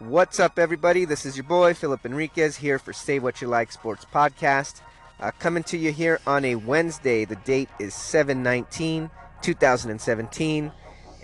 What's 0.00 0.40
up, 0.40 0.58
everybody? 0.58 1.04
This 1.04 1.26
is 1.26 1.36
your 1.36 1.44
boy, 1.44 1.74
Philip 1.74 2.06
Enriquez, 2.06 2.56
here 2.56 2.78
for 2.78 2.90
Say 2.90 3.18
What 3.18 3.42
You 3.42 3.48
Like 3.48 3.70
Sports 3.70 4.06
Podcast. 4.10 4.80
Uh, 5.20 5.30
coming 5.38 5.62
to 5.64 5.76
you 5.76 5.92
here 5.92 6.20
on 6.26 6.42
a 6.46 6.54
Wednesday. 6.54 7.26
The 7.26 7.36
date 7.36 7.68
is 7.78 7.92
7 7.92 8.42
19, 8.42 9.10
2017. 9.42 10.72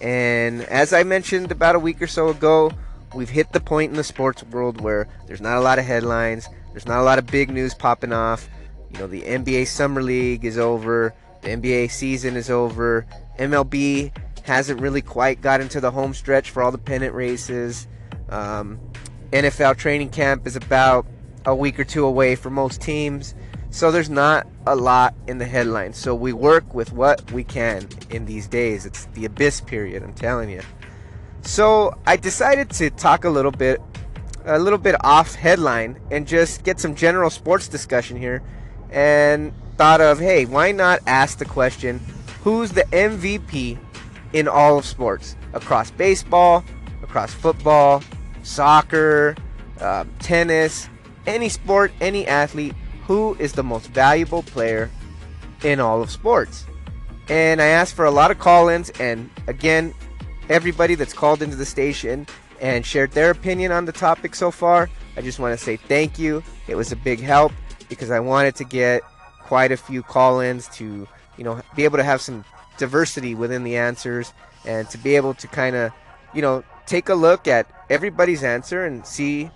And 0.03 0.61
as 0.65 0.93
I 0.93 1.05
mentioned 1.05 1.51
about 1.51 1.75
a 1.75 1.79
week 1.79 2.03
or 2.03 2.07
so 2.07 2.29
ago, 2.29 2.71
we've 3.15 3.31
hit 3.31 3.51
the 3.55 3.61
point 3.61 3.93
in 3.93 3.97
the 3.97 4.05
sports 4.05 4.43
world 4.43 4.83
where 4.83 5.09
there's 5.27 5.41
not 5.41 5.57
a 5.57 5.63
lot 5.63 5.79
of 5.79 5.87
headlines, 5.87 6.47
there's 6.73 6.87
not 6.87 7.01
a 7.01 7.03
lot 7.03 7.19
of 7.19 7.27
big 7.27 7.49
news 7.49 7.73
popping 7.73 8.13
off. 8.13 8.47
You 8.93 8.99
know, 8.99 9.07
the 9.07 9.23
NBA 9.23 9.69
Summer 9.69 10.03
League 10.03 10.45
is 10.45 10.59
over, 10.59 11.15
the 11.41 11.49
NBA 11.49 11.91
season 11.91 12.37
is 12.37 12.51
over, 12.51 13.07
MLB 13.39 14.13
hasn't 14.43 14.83
really 14.83 15.01
quite 15.01 15.41
got 15.41 15.63
into 15.63 15.81
the 15.81 15.93
home 15.93 16.13
stretch 16.13 16.51
for 16.51 16.63
all 16.63 16.73
the 16.73 16.77
pennant 16.77 17.15
races. 17.15 17.87
Um, 18.29 18.81
NFL 19.33 19.77
training 19.77 20.11
camp 20.11 20.47
is 20.47 20.57
about 20.57 21.07
a 21.45 21.55
week 21.55 21.79
or 21.79 21.85
two 21.85 22.05
away 22.05 22.35
for 22.35 22.51
most 22.51 22.81
teams. 22.81 23.35
So 23.71 23.91
there's 23.91 24.11
not 24.11 24.47
a 24.67 24.75
lot 24.75 25.15
in 25.27 25.39
the 25.39 25.45
headlines. 25.45 25.97
So 25.97 26.15
we 26.15 26.33
work 26.33 26.75
with 26.75 26.93
what 26.93 27.31
we 27.33 27.45
can 27.45 27.89
in 28.11 28.25
these 28.25 28.47
days. 28.47 28.87
It's 28.87 29.07
the 29.07 29.25
abyss 29.25 29.61
period, 29.61 30.03
I'm 30.03 30.15
telling 30.15 30.51
you. 30.51 30.63
So 31.43 31.97
I 32.07 32.17
decided 32.17 32.71
to 32.71 32.91
talk 32.91 33.25
a 33.25 33.31
little 33.31 33.51
bit 33.51 33.81
a 34.47 34.59
little 34.59 34.79
bit 34.79 34.95
off 35.05 35.35
headline 35.35 36.01
and 36.13 36.27
just 36.27 36.63
get 36.63 36.79
some 36.79 36.95
general 36.95 37.31
sports 37.31 37.67
discussion 37.67 38.17
here 38.17 38.43
and 38.91 39.53
thought 39.77 40.01
of, 40.01 40.21
hey, 40.21 40.45
why 40.45 40.71
not 40.71 41.01
ask 41.07 41.39
the 41.39 41.45
question, 41.45 42.01
who's 42.43 42.71
the 42.71 42.85
MVP 42.85 43.77
in 44.33 44.47
all 44.47 44.79
of 44.79 44.85
sports 44.85 45.37
across 45.53 45.91
baseball, 45.91 46.65
across 47.03 47.35
football, 47.35 48.03
soccer, 48.47 49.37
uh, 49.81 50.05
tennis, 50.21 50.89
any 51.27 51.49
sport, 51.49 51.93
any 52.01 52.27
athlete, 52.27 52.75
who 53.07 53.35
is 53.35 53.53
the 53.53 53.63
most 53.63 53.89
valuable 53.89 54.43
player 54.43 54.91
in 55.63 55.81
all 55.81 56.01
of 56.01 56.11
sports? 56.11 56.65
And 57.29 57.61
I 57.61 57.67
asked 57.67 57.95
for 57.95 58.05
a 58.05 58.11
lot 58.11 58.31
of 58.31 58.39
call 58.39 58.69
ins, 58.69 58.91
and 59.01 59.29
again, 59.49 59.93
everybody 60.49 60.95
that's 60.95 61.13
called 61.13 61.43
into 61.43 61.57
the 61.57 61.67
station 61.67 62.27
and 62.61 62.87
shared 62.87 63.11
their 63.13 63.31
opinion 63.31 63.73
on 63.73 63.85
the 63.85 63.93
topic 63.93 64.35
so 64.35 64.51
far, 64.51 64.89
I 65.17 65.23
just 65.23 65.39
want 65.39 65.59
to 65.59 65.63
say 65.63 65.77
thank 65.77 66.19
you. 66.19 66.43
It 66.69 66.77
was 66.77 66.93
a 66.93 66.97
big 66.97 67.21
help 67.21 67.53
because 67.89 68.11
I 68.11 68.21
wanted 68.21 68.55
to 68.57 68.65
get 68.65 69.03
quite 69.43 69.73
a 69.73 69.77
few 69.77 70.03
call 70.03 70.41
ins 70.41 70.69
to, 70.69 71.07
you 71.37 71.45
know, 71.45 71.61
be 71.75 71.85
able 71.85 71.99
to 71.99 72.05
have 72.05 72.21
some 72.21 72.45
diversity 72.79 73.35
within 73.35 73.65
the 73.65 73.77
answers 73.77 74.33
and 74.65 74.89
to 74.91 74.99
be 74.99 75.17
able 75.17 75.35
to 75.35 75.49
kind 75.49 75.75
of, 75.75 75.93
you 76.33 76.43
know, 76.43 76.63
take 76.87 77.09
a 77.09 77.15
look 77.15 77.49
at 77.49 77.67
everybody's 77.91 78.43
answer 78.43 78.85
and 78.87 79.07
see 79.07 79.51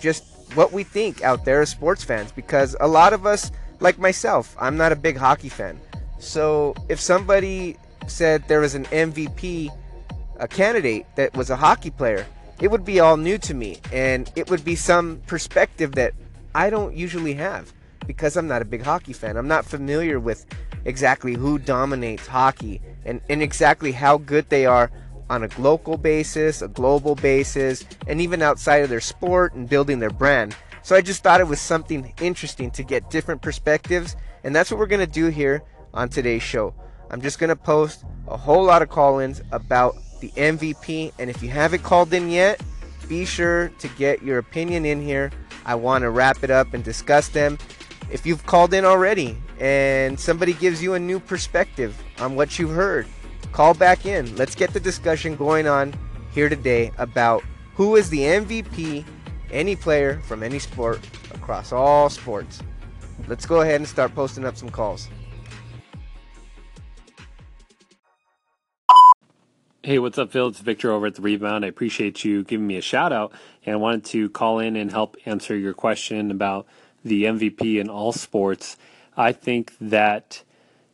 just 0.00 0.24
what 0.54 0.72
we 0.72 0.84
think 0.84 1.22
out 1.22 1.44
there 1.44 1.62
as 1.62 1.70
sports 1.70 2.04
fans 2.04 2.32
because 2.32 2.76
a 2.80 2.86
lot 2.86 3.12
of 3.12 3.26
us, 3.26 3.50
like 3.80 3.98
myself, 3.98 4.56
I'm 4.60 4.76
not 4.76 4.92
a 4.92 4.96
big 4.96 5.16
hockey 5.16 5.48
fan. 5.48 5.80
So 6.18 6.74
if 6.88 7.00
somebody 7.00 7.76
said 8.06 8.46
there 8.48 8.60
was 8.60 8.74
an 8.74 8.84
MVP 8.86 9.70
a 10.38 10.48
candidate 10.48 11.06
that 11.14 11.34
was 11.36 11.50
a 11.50 11.56
hockey 11.56 11.90
player, 11.90 12.26
it 12.60 12.70
would 12.70 12.84
be 12.84 13.00
all 13.00 13.16
new 13.16 13.38
to 13.38 13.54
me 13.54 13.78
and 13.92 14.30
it 14.36 14.50
would 14.50 14.64
be 14.64 14.76
some 14.76 15.20
perspective 15.26 15.92
that 15.92 16.12
I 16.54 16.70
don't 16.70 16.94
usually 16.94 17.34
have 17.34 17.72
because 18.06 18.36
I'm 18.36 18.48
not 18.48 18.62
a 18.62 18.64
big 18.64 18.82
hockey 18.82 19.12
fan. 19.12 19.36
I'm 19.36 19.48
not 19.48 19.64
familiar 19.64 20.20
with 20.20 20.46
exactly 20.84 21.34
who 21.34 21.58
dominates 21.58 22.26
hockey 22.26 22.80
and, 23.04 23.20
and 23.28 23.42
exactly 23.42 23.92
how 23.92 24.18
good 24.18 24.48
they 24.50 24.66
are 24.66 24.90
on 25.30 25.44
a 25.44 25.48
local 25.58 25.96
basis, 25.96 26.62
a 26.62 26.68
global 26.68 27.14
basis, 27.14 27.84
and 28.06 28.20
even 28.20 28.42
outside 28.42 28.82
of 28.82 28.90
their 28.90 29.00
sport 29.00 29.54
and 29.54 29.68
building 29.68 29.98
their 29.98 30.10
brand. 30.10 30.56
So 30.82 30.94
I 30.94 31.00
just 31.00 31.22
thought 31.22 31.40
it 31.40 31.48
was 31.48 31.60
something 31.60 32.12
interesting 32.20 32.70
to 32.72 32.82
get 32.82 33.10
different 33.10 33.40
perspectives, 33.40 34.16
and 34.42 34.54
that's 34.54 34.70
what 34.70 34.78
we're 34.78 34.86
going 34.86 35.06
to 35.06 35.12
do 35.12 35.28
here 35.28 35.62
on 35.94 36.08
today's 36.08 36.42
show. 36.42 36.74
I'm 37.10 37.22
just 37.22 37.38
going 37.38 37.48
to 37.48 37.56
post 37.56 38.04
a 38.28 38.36
whole 38.36 38.64
lot 38.64 38.82
of 38.82 38.88
call 38.88 39.18
ins 39.18 39.42
about 39.50 39.96
the 40.20 40.28
MVP, 40.30 41.12
and 41.18 41.30
if 41.30 41.42
you 41.42 41.48
haven't 41.48 41.82
called 41.82 42.12
in 42.12 42.30
yet, 42.30 42.60
be 43.08 43.24
sure 43.24 43.68
to 43.78 43.88
get 43.88 44.22
your 44.22 44.38
opinion 44.38 44.84
in 44.84 45.02
here. 45.02 45.30
I 45.66 45.74
want 45.74 46.02
to 46.02 46.10
wrap 46.10 46.42
it 46.42 46.50
up 46.50 46.74
and 46.74 46.82
discuss 46.84 47.28
them. 47.28 47.58
If 48.10 48.26
you've 48.26 48.44
called 48.46 48.74
in 48.74 48.84
already 48.84 49.36
and 49.60 50.18
somebody 50.18 50.52
gives 50.54 50.82
you 50.82 50.94
a 50.94 50.98
new 50.98 51.20
perspective 51.20 52.00
on 52.18 52.36
what 52.36 52.58
you've 52.58 52.70
heard, 52.70 53.06
call 53.54 53.72
back 53.72 54.04
in. 54.04 54.34
Let's 54.34 54.56
get 54.56 54.72
the 54.72 54.80
discussion 54.80 55.36
going 55.36 55.68
on 55.68 55.94
here 56.32 56.48
today 56.48 56.90
about 56.98 57.44
who 57.76 57.94
is 57.94 58.10
the 58.10 58.18
MVP, 58.18 59.04
any 59.52 59.76
player 59.76 60.20
from 60.22 60.42
any 60.42 60.58
sport 60.58 61.00
across 61.32 61.70
all 61.70 62.10
sports. 62.10 62.60
Let's 63.28 63.46
go 63.46 63.60
ahead 63.60 63.76
and 63.76 63.86
start 63.86 64.12
posting 64.12 64.44
up 64.44 64.56
some 64.56 64.70
calls. 64.70 65.08
Hey, 69.84 70.00
what's 70.00 70.18
up, 70.18 70.32
Phil? 70.32 70.48
It's 70.48 70.58
Victor 70.58 70.90
over 70.90 71.06
at 71.06 71.14
The 71.14 71.22
Rebound. 71.22 71.64
I 71.64 71.68
appreciate 71.68 72.24
you 72.24 72.42
giving 72.42 72.66
me 72.66 72.76
a 72.76 72.82
shout 72.82 73.12
out, 73.12 73.32
and 73.64 73.74
I 73.74 73.76
wanted 73.76 74.04
to 74.06 74.30
call 74.30 74.58
in 74.58 74.74
and 74.74 74.90
help 74.90 75.16
answer 75.26 75.56
your 75.56 75.74
question 75.74 76.32
about 76.32 76.66
the 77.04 77.24
MVP 77.24 77.78
in 77.80 77.88
all 77.88 78.10
sports. 78.10 78.76
I 79.16 79.30
think 79.30 79.74
that, 79.80 80.42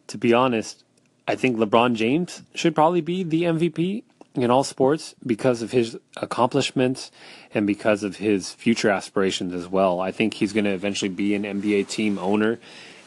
to 0.08 0.18
be 0.18 0.34
honest, 0.34 0.84
I 1.30 1.36
think 1.36 1.58
LeBron 1.58 1.94
James 1.94 2.42
should 2.56 2.74
probably 2.74 3.00
be 3.00 3.22
the 3.22 3.44
MVP 3.44 4.02
in 4.34 4.50
all 4.50 4.64
sports 4.64 5.14
because 5.24 5.62
of 5.62 5.70
his 5.70 5.96
accomplishments 6.16 7.12
and 7.54 7.68
because 7.68 8.02
of 8.02 8.16
his 8.16 8.52
future 8.52 8.90
aspirations 8.90 9.54
as 9.54 9.68
well. 9.68 10.00
I 10.00 10.10
think 10.10 10.34
he's 10.34 10.52
going 10.52 10.64
to 10.64 10.72
eventually 10.72 11.08
be 11.08 11.36
an 11.36 11.44
NBA 11.44 11.86
team 11.86 12.18
owner 12.18 12.58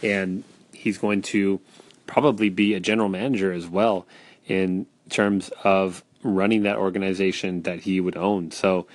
and 0.02 0.46
he's 0.72 0.98
going 0.98 1.22
to 1.24 1.60
probably 2.08 2.48
be 2.48 2.74
a 2.74 2.80
general 2.80 3.10
manager 3.10 3.52
as 3.52 3.68
well 3.68 4.06
in 4.48 4.86
terms 5.10 5.52
of 5.66 6.02
running 6.22 6.64
that 6.64 6.78
organization 6.78 7.64
that 7.64 7.82
he 7.82 8.00
would 8.00 8.16
own. 8.16 8.52
So 8.52 8.88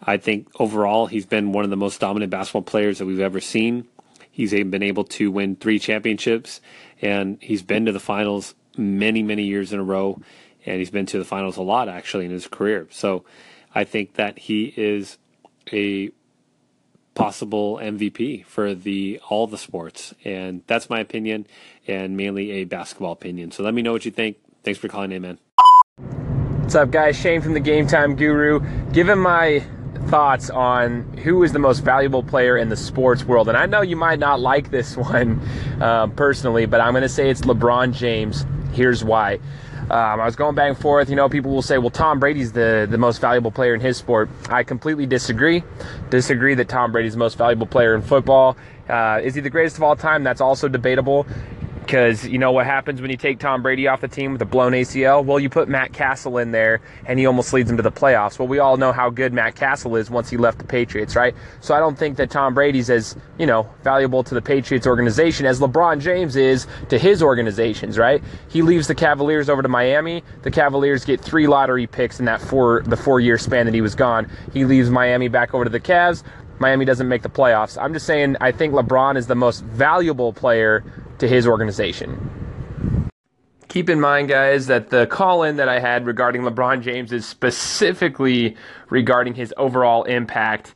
I 0.00 0.16
think 0.16 0.46
overall 0.60 1.08
he's 1.08 1.26
been 1.26 1.50
one 1.50 1.64
of 1.64 1.70
the 1.70 1.76
most 1.76 1.98
dominant 1.98 2.30
basketball 2.30 2.62
players 2.62 2.98
that 2.98 3.06
we've 3.06 3.18
ever 3.18 3.40
seen. 3.40 3.88
He's 4.30 4.52
been 4.52 4.84
able 4.84 5.04
to 5.04 5.32
win 5.32 5.56
three 5.56 5.80
championships 5.80 6.60
and 7.02 7.36
he's 7.40 7.62
been 7.62 7.86
to 7.86 7.92
the 7.92 7.98
finals 7.98 8.54
many, 8.80 9.22
many 9.22 9.44
years 9.44 9.72
in 9.72 9.78
a 9.78 9.84
row, 9.84 10.20
and 10.66 10.78
he's 10.78 10.90
been 10.90 11.06
to 11.06 11.18
the 11.18 11.24
finals 11.24 11.56
a 11.56 11.62
lot 11.62 11.88
actually 11.88 12.24
in 12.24 12.30
his 12.30 12.46
career. 12.46 12.88
So 12.90 13.24
I 13.74 13.84
think 13.84 14.14
that 14.14 14.38
he 14.38 14.72
is 14.76 15.18
a 15.72 16.10
possible 17.14 17.76
MVP 17.76 18.44
for 18.46 18.74
the 18.74 19.20
all 19.28 19.46
the 19.46 19.58
sports, 19.58 20.14
and 20.24 20.62
that's 20.66 20.88
my 20.88 21.00
opinion, 21.00 21.46
and 21.86 22.16
mainly 22.16 22.50
a 22.52 22.64
basketball 22.64 23.12
opinion. 23.12 23.50
So 23.50 23.62
let 23.62 23.74
me 23.74 23.82
know 23.82 23.92
what 23.92 24.04
you 24.04 24.10
think. 24.10 24.38
Thanks 24.64 24.78
for 24.80 24.88
calling 24.88 25.12
in, 25.12 25.22
man. 25.22 25.38
What's 26.62 26.74
up, 26.74 26.90
guys? 26.90 27.16
Shane 27.16 27.40
from 27.40 27.54
the 27.54 27.60
Game 27.60 27.86
Time 27.86 28.14
Guru. 28.14 28.60
Given 28.92 29.18
my 29.18 29.64
thoughts 30.08 30.50
on 30.50 31.02
who 31.18 31.42
is 31.42 31.52
the 31.52 31.58
most 31.58 31.80
valuable 31.80 32.22
player 32.22 32.56
in 32.56 32.68
the 32.68 32.76
sports 32.76 33.24
world. 33.24 33.48
And 33.48 33.56
I 33.56 33.66
know 33.66 33.82
you 33.82 33.96
might 33.96 34.18
not 34.18 34.40
like 34.40 34.70
this 34.70 34.96
one 34.96 35.40
uh, 35.80 36.08
personally, 36.08 36.66
but 36.66 36.80
I'm 36.80 36.92
going 36.92 37.02
to 37.02 37.08
say 37.08 37.30
it's 37.30 37.42
LeBron 37.42 37.92
James. 37.92 38.44
Here's 38.72 39.04
why. 39.04 39.38
Um, 39.90 40.20
I 40.20 40.24
was 40.24 40.36
going 40.36 40.54
back 40.54 40.68
and 40.68 40.78
forth. 40.78 41.10
You 41.10 41.16
know, 41.16 41.28
people 41.28 41.50
will 41.50 41.62
say, 41.62 41.78
well, 41.78 41.90
Tom 41.90 42.20
Brady's 42.20 42.52
the, 42.52 42.86
the 42.88 42.98
most 42.98 43.20
valuable 43.20 43.50
player 43.50 43.74
in 43.74 43.80
his 43.80 43.96
sport. 43.96 44.28
I 44.48 44.62
completely 44.62 45.06
disagree. 45.06 45.64
Disagree 46.10 46.54
that 46.54 46.68
Tom 46.68 46.92
Brady's 46.92 47.14
the 47.14 47.18
most 47.18 47.36
valuable 47.36 47.66
player 47.66 47.94
in 47.94 48.02
football. 48.02 48.56
Uh, 48.88 49.20
is 49.22 49.34
he 49.34 49.40
the 49.40 49.50
greatest 49.50 49.76
of 49.76 49.82
all 49.82 49.96
time? 49.96 50.22
That's 50.22 50.40
also 50.40 50.68
debatable 50.68 51.26
because 51.90 52.24
you 52.24 52.38
know 52.38 52.52
what 52.52 52.66
happens 52.66 53.00
when 53.00 53.10
you 53.10 53.16
take 53.16 53.40
Tom 53.40 53.62
Brady 53.62 53.88
off 53.88 54.00
the 54.00 54.06
team 54.06 54.30
with 54.30 54.40
a 54.40 54.44
blown 54.44 54.70
ACL? 54.70 55.24
Well, 55.24 55.40
you 55.40 55.50
put 55.50 55.68
Matt 55.68 55.92
Cassel 55.92 56.38
in 56.38 56.52
there 56.52 56.80
and 57.04 57.18
he 57.18 57.26
almost 57.26 57.52
leads 57.52 57.66
them 57.66 57.76
to 57.78 57.82
the 57.82 57.90
playoffs. 57.90 58.38
Well, 58.38 58.46
we 58.46 58.60
all 58.60 58.76
know 58.76 58.92
how 58.92 59.10
good 59.10 59.32
Matt 59.32 59.56
Cassel 59.56 59.96
is 59.96 60.08
once 60.08 60.30
he 60.30 60.36
left 60.36 60.58
the 60.58 60.64
Patriots, 60.64 61.16
right? 61.16 61.34
So 61.60 61.74
I 61.74 61.80
don't 61.80 61.98
think 61.98 62.16
that 62.18 62.30
Tom 62.30 62.54
Brady's 62.54 62.90
as, 62.90 63.16
you 63.38 63.46
know, 63.46 63.68
valuable 63.82 64.22
to 64.22 64.34
the 64.36 64.40
Patriots 64.40 64.86
organization 64.86 65.46
as 65.46 65.58
LeBron 65.58 66.00
James 66.00 66.36
is 66.36 66.68
to 66.90 66.96
his 66.96 67.24
organizations, 67.24 67.98
right? 67.98 68.22
He 68.48 68.62
leaves 68.62 68.86
the 68.86 68.94
Cavaliers 68.94 69.48
over 69.48 69.60
to 69.60 69.68
Miami. 69.68 70.22
The 70.42 70.50
Cavaliers 70.52 71.04
get 71.04 71.20
three 71.20 71.48
lottery 71.48 71.88
picks 71.88 72.20
in 72.20 72.26
that 72.26 72.40
four 72.40 72.82
the 72.86 72.96
four 72.96 73.18
year 73.18 73.36
span 73.36 73.66
that 73.66 73.74
he 73.74 73.80
was 73.80 73.96
gone. 73.96 74.30
He 74.52 74.64
leaves 74.64 74.90
Miami 74.90 75.26
back 75.26 75.54
over 75.54 75.64
to 75.64 75.70
the 75.70 75.80
Cavs. 75.80 76.22
Miami 76.60 76.84
doesn't 76.84 77.08
make 77.08 77.22
the 77.22 77.30
playoffs. 77.30 77.82
I'm 77.82 77.94
just 77.94 78.06
saying 78.06 78.36
I 78.40 78.52
think 78.52 78.74
LeBron 78.74 79.16
is 79.16 79.26
the 79.26 79.34
most 79.34 79.64
valuable 79.64 80.32
player 80.32 80.84
to 81.20 81.28
his 81.28 81.46
organization. 81.46 83.10
Keep 83.68 83.88
in 83.88 84.00
mind, 84.00 84.28
guys, 84.28 84.66
that 84.66 84.90
the 84.90 85.06
call 85.06 85.44
in 85.44 85.56
that 85.56 85.68
I 85.68 85.78
had 85.78 86.04
regarding 86.04 86.42
LeBron 86.42 86.82
James 86.82 87.12
is 87.12 87.24
specifically 87.24 88.56
regarding 88.88 89.34
his 89.34 89.54
overall 89.56 90.02
impact 90.04 90.74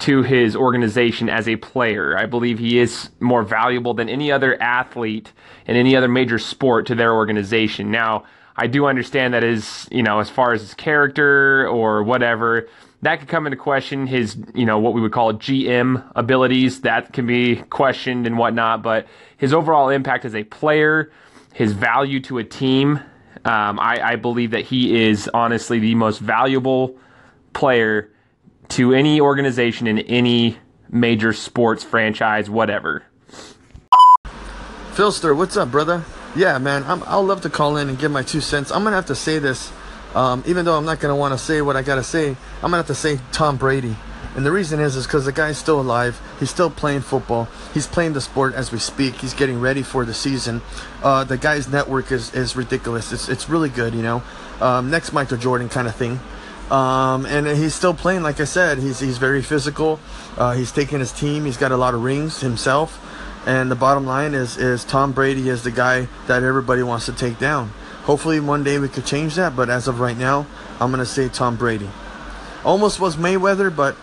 to 0.00 0.22
his 0.22 0.54
organization 0.54 1.28
as 1.28 1.48
a 1.48 1.56
player. 1.56 2.16
I 2.16 2.26
believe 2.26 2.60
he 2.60 2.78
is 2.78 3.10
more 3.18 3.42
valuable 3.42 3.94
than 3.94 4.08
any 4.08 4.30
other 4.30 4.56
athlete 4.62 5.32
in 5.66 5.74
any 5.74 5.96
other 5.96 6.06
major 6.06 6.38
sport 6.38 6.86
to 6.86 6.94
their 6.94 7.12
organization. 7.12 7.90
Now, 7.90 8.22
I 8.56 8.68
do 8.68 8.86
understand 8.86 9.34
that 9.34 9.42
is, 9.42 9.88
you 9.90 10.04
know, 10.04 10.20
as 10.20 10.30
far 10.30 10.52
as 10.52 10.60
his 10.60 10.74
character 10.74 11.66
or 11.68 12.04
whatever, 12.04 12.68
that 13.02 13.20
could 13.20 13.28
come 13.28 13.46
into 13.46 13.56
question. 13.56 14.06
His, 14.06 14.36
you 14.54 14.66
know, 14.66 14.78
what 14.78 14.94
we 14.94 15.00
would 15.00 15.12
call 15.12 15.32
GM 15.34 16.04
abilities 16.16 16.80
that 16.82 17.12
can 17.12 17.26
be 17.26 17.56
questioned 17.56 18.26
and 18.26 18.36
whatnot. 18.36 18.82
But 18.82 19.06
his 19.36 19.52
overall 19.52 19.88
impact 19.88 20.24
as 20.24 20.34
a 20.34 20.44
player, 20.44 21.12
his 21.52 21.72
value 21.72 22.20
to 22.20 22.38
a 22.38 22.44
team, 22.44 23.00
um, 23.44 23.78
I, 23.78 24.00
I 24.02 24.16
believe 24.16 24.50
that 24.50 24.64
he 24.64 25.04
is 25.04 25.30
honestly 25.32 25.78
the 25.78 25.94
most 25.94 26.18
valuable 26.18 26.96
player 27.52 28.10
to 28.70 28.92
any 28.92 29.20
organization 29.20 29.86
in 29.86 30.00
any 30.00 30.58
major 30.90 31.32
sports 31.32 31.84
franchise, 31.84 32.50
whatever. 32.50 33.04
Philster, 34.92 35.36
what's 35.36 35.56
up, 35.56 35.70
brother? 35.70 36.04
Yeah, 36.34 36.58
man, 36.58 36.82
I'm, 36.84 37.02
I'll 37.04 37.24
love 37.24 37.42
to 37.42 37.50
call 37.50 37.76
in 37.76 37.88
and 37.88 37.98
give 37.98 38.10
my 38.10 38.22
two 38.22 38.40
cents. 38.40 38.70
I'm 38.70 38.82
gonna 38.82 38.96
have 38.96 39.06
to 39.06 39.14
say 39.14 39.38
this, 39.38 39.72
um, 40.14 40.42
even 40.46 40.64
though 40.64 40.76
I'm 40.76 40.84
not 40.84 41.00
gonna 41.00 41.16
want 41.16 41.32
to 41.32 41.38
say 41.38 41.62
what 41.62 41.76
I 41.76 41.82
gotta 41.82 42.02
say. 42.02 42.28
I'm 42.28 42.36
gonna 42.62 42.78
have 42.78 42.86
to 42.86 42.94
say 42.94 43.18
Tom 43.32 43.56
Brady, 43.56 43.96
and 44.36 44.44
the 44.44 44.52
reason 44.52 44.80
is 44.80 44.96
is 44.96 45.06
because 45.06 45.24
the 45.24 45.32
guy's 45.32 45.58
still 45.58 45.80
alive. 45.80 46.20
He's 46.38 46.50
still 46.50 46.70
playing 46.70 47.00
football. 47.00 47.48
He's 47.74 47.86
playing 47.86 48.12
the 48.12 48.20
sport 48.20 48.54
as 48.54 48.72
we 48.72 48.78
speak. 48.78 49.14
He's 49.16 49.34
getting 49.34 49.60
ready 49.60 49.82
for 49.82 50.04
the 50.04 50.14
season. 50.14 50.62
Uh, 51.02 51.24
the 51.24 51.36
guy's 51.36 51.68
network 51.68 52.12
is 52.12 52.34
is 52.34 52.56
ridiculous. 52.56 53.12
It's 53.12 53.28
it's 53.28 53.48
really 53.48 53.68
good, 53.68 53.94
you 53.94 54.02
know. 54.02 54.22
Um, 54.60 54.90
next 54.90 55.12
Michael 55.12 55.38
Jordan 55.38 55.68
kind 55.68 55.88
of 55.88 55.94
thing. 55.94 56.20
Um, 56.70 57.24
and 57.24 57.46
he's 57.46 57.74
still 57.74 57.94
playing, 57.94 58.22
like 58.22 58.40
I 58.40 58.44
said. 58.44 58.78
He's 58.78 59.00
he's 59.00 59.18
very 59.18 59.42
physical. 59.42 60.00
Uh, 60.36 60.52
he's 60.52 60.70
taking 60.72 61.00
his 61.00 61.12
team. 61.12 61.44
He's 61.44 61.56
got 61.56 61.72
a 61.72 61.76
lot 61.76 61.94
of 61.94 62.02
rings 62.02 62.40
himself. 62.40 63.04
And 63.46 63.70
the 63.70 63.76
bottom 63.76 64.04
line 64.04 64.34
is 64.34 64.56
is 64.58 64.84
Tom 64.84 65.12
Brady 65.12 65.48
is 65.48 65.62
the 65.62 65.70
guy 65.70 66.08
that 66.26 66.42
everybody 66.42 66.82
wants 66.82 67.06
to 67.06 67.12
take 67.12 67.38
down. 67.38 67.72
Hopefully 68.08 68.40
one 68.40 68.64
day 68.64 68.78
we 68.78 68.88
could 68.88 69.04
change 69.04 69.34
that, 69.34 69.54
but 69.54 69.68
as 69.68 69.86
of 69.86 70.00
right 70.00 70.16
now, 70.16 70.46
I'm 70.80 70.90
gonna 70.90 71.04
say 71.04 71.28
Tom 71.28 71.56
Brady. 71.56 71.90
Almost 72.64 72.98
was 73.00 73.16
Mayweather, 73.16 73.68
but 73.68 73.96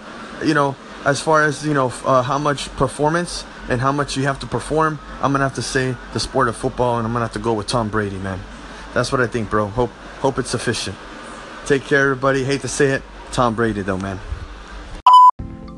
you 0.43 0.53
know, 0.53 0.75
as 1.03 1.19
far 1.19 1.41
as 1.41 1.65
you 1.65 1.73
know, 1.73 1.91
uh, 2.05 2.21
how 2.21 2.37
much 2.37 2.69
performance 2.75 3.45
and 3.67 3.81
how 3.81 3.91
much 3.91 4.15
you 4.15 4.25
have 4.25 4.37
to 4.41 4.45
perform, 4.45 4.99
I'm 5.23 5.31
gonna 5.31 5.43
have 5.43 5.55
to 5.55 5.63
say 5.63 5.95
the 6.13 6.19
sport 6.19 6.47
of 6.47 6.55
football, 6.55 6.99
and 6.99 7.07
I'm 7.07 7.13
gonna 7.13 7.25
have 7.25 7.33
to 7.33 7.39
go 7.39 7.53
with 7.53 7.65
Tom 7.65 7.89
Brady, 7.89 8.17
man. 8.17 8.41
That's 8.93 9.11
what 9.11 9.21
I 9.21 9.25
think, 9.25 9.49
bro. 9.49 9.65
Hope 9.69 9.89
hope 10.19 10.37
it's 10.37 10.51
sufficient. 10.51 10.95
Take 11.65 11.85
care, 11.85 12.03
everybody. 12.03 12.43
Hate 12.43 12.61
to 12.61 12.67
say 12.67 12.91
it, 12.91 13.01
Tom 13.31 13.55
Brady, 13.55 13.81
though, 13.81 13.97
man. 13.97 14.19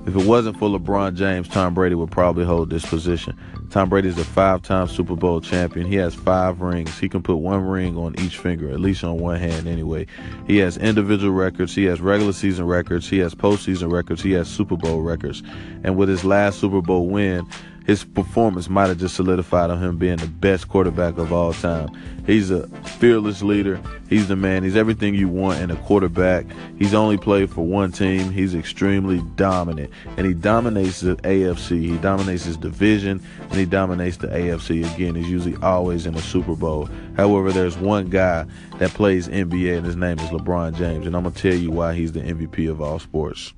If 0.08 0.16
it 0.16 0.26
wasn't 0.26 0.58
for 0.58 0.70
LeBron 0.70 1.16
James, 1.16 1.50
Tom 1.50 1.74
Brady 1.74 1.94
would 1.94 2.12
probably 2.12 2.46
hold 2.46 2.70
this 2.70 2.86
position. 2.86 3.38
Tom 3.70 3.90
Brady 3.90 4.08
is 4.08 4.18
a 4.18 4.24
five 4.24 4.62
time 4.62 4.88
Super 4.88 5.18
Bowl 5.18 5.42
champion. 5.42 5.86
He 5.86 5.96
has 5.98 6.16
five 6.16 6.62
rings. 6.62 6.98
He 6.98 7.10
can 7.10 7.22
put 7.22 7.36
one 7.36 7.62
ring 7.66 7.98
on 7.98 8.18
each 8.18 8.38
finger, 8.38 8.70
at 8.70 8.80
least 8.80 9.04
on 9.04 9.20
one 9.20 9.38
hand 9.38 9.68
anyway. 9.68 10.08
He 10.48 10.60
has 10.60 10.78
individual 10.78 11.34
records. 11.34 11.76
He 11.76 11.84
has 11.86 12.00
regular 12.00 12.32
season 12.32 12.68
records. 12.68 13.10
He 13.10 13.18
has 13.18 13.36
postseason 13.36 13.92
records. 13.92 14.24
He 14.24 14.32
has 14.32 14.48
Super 14.48 14.78
Bowl 14.78 15.02
records. 15.02 15.44
And 15.84 15.98
with 15.98 16.08
his 16.08 16.24
last 16.24 16.60
Super 16.60 16.82
Bowl 16.82 17.10
win, 17.10 17.46
his 17.88 18.04
performance 18.04 18.70
might 18.70 18.90
have 18.90 19.00
just 19.00 19.16
solidified 19.16 19.70
on 19.70 19.82
him 19.82 19.98
being 19.98 20.18
the 20.18 20.28
best 20.28 20.68
quarterback 20.68 21.18
of 21.18 21.32
all 21.32 21.54
time. 21.54 21.90
He's 22.26 22.52
a 22.52 22.68
fearless 23.00 23.42
leader. 23.42 23.82
He's 24.10 24.28
the 24.28 24.36
man. 24.36 24.66
He's 24.66 24.76
everything 24.76 25.16
you 25.16 25.30
want 25.30 25.62
in 25.62 25.72
a 25.72 25.76
quarterback. 25.78 26.46
He's 26.78 26.94
only 26.94 27.18
played 27.18 27.50
for 27.50 27.66
one 27.66 27.94
team. 27.94 28.30
He's 28.30 28.54
extremely 28.54 29.22
dominant. 29.38 29.90
And 30.18 30.28
he 30.28 30.34
dominates 30.34 31.00
the 31.00 31.16
AFC. 31.16 31.82
He 31.82 31.98
dominates 32.00 32.44
his 32.44 32.58
division 32.58 33.26
and 33.40 33.54
he 33.54 33.66
dominates 33.66 34.18
the 34.18 34.28
AFC. 34.28 34.94
Again, 34.94 35.16
he's 35.16 35.30
usually 35.30 35.56
always 35.64 36.06
in 36.06 36.14
a 36.16 36.22
Super 36.22 36.58
Bowl. 36.58 36.90
However, 37.16 37.54
there's 37.54 37.78
one 37.78 38.10
guy 38.10 38.46
that 38.80 38.90
plays 38.92 39.30
NBA 39.30 39.78
and 39.78 39.86
his 39.86 39.96
name 39.96 40.20
is 40.20 40.30
LeBron 40.32 40.76
James. 40.76 41.08
And 41.08 41.16
I'm 41.16 41.24
going 41.24 41.34
to 41.34 41.42
tell 41.42 41.58
you 41.58 41.72
why 41.72 41.94
he's 41.94 42.12
the 42.12 42.20
MVP 42.20 42.70
of 42.70 42.82
all 42.82 43.00
sports 43.00 43.54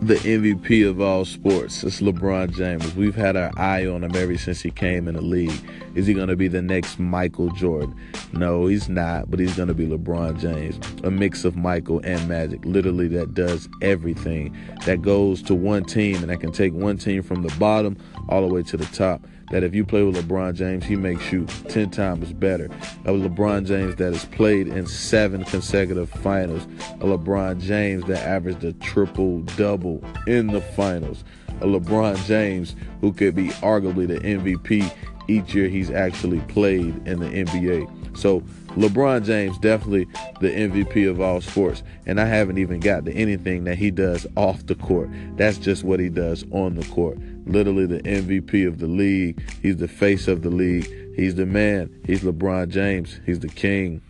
the 0.00 0.14
MVP 0.14 0.88
of 0.88 1.00
all 1.00 1.24
sports. 1.24 1.82
It's 1.82 2.00
LeBron 2.00 2.54
James. 2.54 2.94
We've 2.94 3.16
had 3.16 3.36
our 3.36 3.50
eye 3.56 3.84
on 3.86 4.04
him 4.04 4.14
ever 4.14 4.38
since 4.38 4.60
he 4.60 4.70
came 4.70 5.08
in 5.08 5.14
the 5.16 5.20
league. 5.20 5.60
Is 5.96 6.06
he 6.06 6.14
going 6.14 6.28
to 6.28 6.36
be 6.36 6.46
the 6.46 6.62
next 6.62 7.00
Michael 7.00 7.50
Jordan? 7.50 7.94
No, 8.32 8.68
he's 8.68 8.88
not, 8.88 9.28
but 9.28 9.40
he's 9.40 9.56
going 9.56 9.66
to 9.68 9.74
be 9.74 9.86
LeBron 9.86 10.38
James. 10.38 10.78
A 11.02 11.10
mix 11.10 11.44
of 11.44 11.56
Michael 11.56 12.00
and 12.04 12.28
Magic. 12.28 12.64
Literally, 12.64 13.08
that 13.08 13.34
does 13.34 13.68
everything. 13.82 14.56
That 14.86 15.02
goes 15.02 15.42
to 15.42 15.54
one 15.54 15.84
team 15.84 16.16
and 16.16 16.30
that 16.30 16.38
can 16.38 16.52
take 16.52 16.72
one 16.72 16.96
team 16.96 17.22
from 17.22 17.42
the 17.42 17.54
bottom 17.58 17.96
all 18.28 18.46
the 18.46 18.54
way 18.54 18.62
to 18.62 18.76
the 18.76 18.86
top 18.86 19.20
that 19.50 19.62
if 19.62 19.74
you 19.74 19.84
play 19.84 20.02
with 20.02 20.16
LeBron 20.16 20.54
James, 20.54 20.84
he 20.84 20.96
makes 20.96 21.32
you 21.32 21.46
10 21.68 21.90
times 21.90 22.32
better. 22.32 22.66
A 23.04 23.10
LeBron 23.10 23.66
James 23.66 23.96
that 23.96 24.12
has 24.12 24.24
played 24.26 24.68
in 24.68 24.86
seven 24.86 25.44
consecutive 25.44 26.10
finals. 26.10 26.64
A 27.00 27.04
LeBron 27.04 27.60
James 27.60 28.04
that 28.06 28.24
averaged 28.24 28.64
a 28.64 28.72
triple 28.74 29.40
double 29.56 30.02
in 30.26 30.48
the 30.48 30.60
finals. 30.60 31.24
A 31.60 31.66
LeBron 31.66 32.24
James 32.26 32.76
who 33.00 33.12
could 33.12 33.34
be 33.34 33.48
arguably 33.48 34.06
the 34.06 34.20
MVP 34.20 34.92
each 35.28 35.54
year 35.54 35.68
he's 35.68 35.90
actually 35.90 36.40
played 36.40 37.06
in 37.06 37.20
the 37.20 37.28
NBA. 37.28 38.16
So 38.16 38.40
LeBron 38.78 39.24
James 39.24 39.58
definitely 39.58 40.06
the 40.40 40.50
MVP 40.50 41.08
of 41.08 41.20
all 41.20 41.40
sports, 41.40 41.82
and 42.06 42.20
I 42.20 42.26
haven't 42.26 42.58
even 42.58 42.80
got 42.80 43.04
to 43.04 43.12
anything 43.12 43.64
that 43.64 43.76
he 43.76 43.90
does 43.90 44.26
off 44.36 44.66
the 44.66 44.74
court. 44.74 45.10
That's 45.36 45.58
just 45.58 45.84
what 45.84 46.00
he 46.00 46.08
does 46.08 46.44
on 46.50 46.76
the 46.76 46.84
court. 46.86 47.18
Literally 47.48 47.86
the 47.86 48.00
MVP 48.02 48.66
of 48.66 48.78
the 48.78 48.86
league. 48.86 49.42
He's 49.62 49.78
the 49.78 49.88
face 49.88 50.28
of 50.28 50.42
the 50.42 50.50
league. 50.50 50.86
He's 51.16 51.34
the 51.34 51.46
man. 51.46 52.00
He's 52.06 52.22
LeBron 52.22 52.68
James. 52.68 53.20
He's 53.26 53.40
the 53.40 53.48
king. 53.48 54.02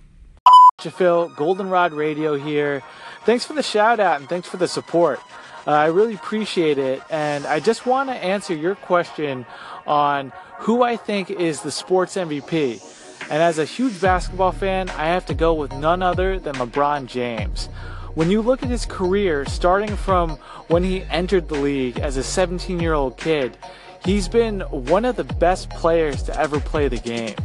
Phil, 0.81 1.29
Goldenrod 1.31 1.93
Radio 1.93 2.37
here. 2.37 2.83
Thanks 3.25 3.45
for 3.45 3.53
the 3.53 3.63
shout 3.63 3.99
out 3.99 4.21
and 4.21 4.29
thanks 4.29 4.49
for 4.49 4.59
the 4.59 4.69
support. 4.69 5.21
Uh, 5.67 5.73
I 5.73 5.87
really 5.87 6.15
appreciate 6.15 6.79
it. 6.79 7.03
And 7.11 7.47
I 7.47 7.61
just 7.61 7.85
want 7.85 8.11
to 8.11 8.15
answer 8.15 8.55
your 8.55 8.75
question 8.75 9.45
on 9.87 10.33
who 10.59 10.83
I 10.83 10.97
think 10.97 11.31
is 11.31 11.63
the 11.63 11.71
sports 11.71 12.17
MVP. 12.17 12.83
And 13.31 13.43
as 13.43 13.59
a 13.59 13.65
huge 13.65 14.01
basketball 14.01 14.53
fan, 14.53 14.89
I 14.91 15.07
have 15.07 15.27
to 15.27 15.35
go 15.35 15.53
with 15.55 15.73
none 15.73 16.03
other 16.03 16.39
than 16.39 16.55
LeBron 16.55 17.07
James. 17.07 17.69
When 18.15 18.31
you 18.31 18.43
look 18.43 18.63
at 18.63 18.71
his 18.71 18.87
career, 18.87 19.45
starting 19.47 19.97
from 19.97 20.31
when 20.69 20.83
he 20.83 21.03
entered 21.05 21.49
the 21.49 21.59
league 21.59 21.99
as 22.01 22.17
a 22.17 22.23
17 22.23 22.81
year 22.81 22.95
old 22.95 23.17
kid, 23.17 23.57
he's 24.05 24.29
been 24.29 24.61
one 24.61 25.05
of 25.05 25.17
the 25.17 25.25
best 25.25 25.71
players 25.71 26.23
to 26.25 26.39
ever 26.39 26.61
play 26.61 26.89
the 26.89 26.99
game. 26.99 27.37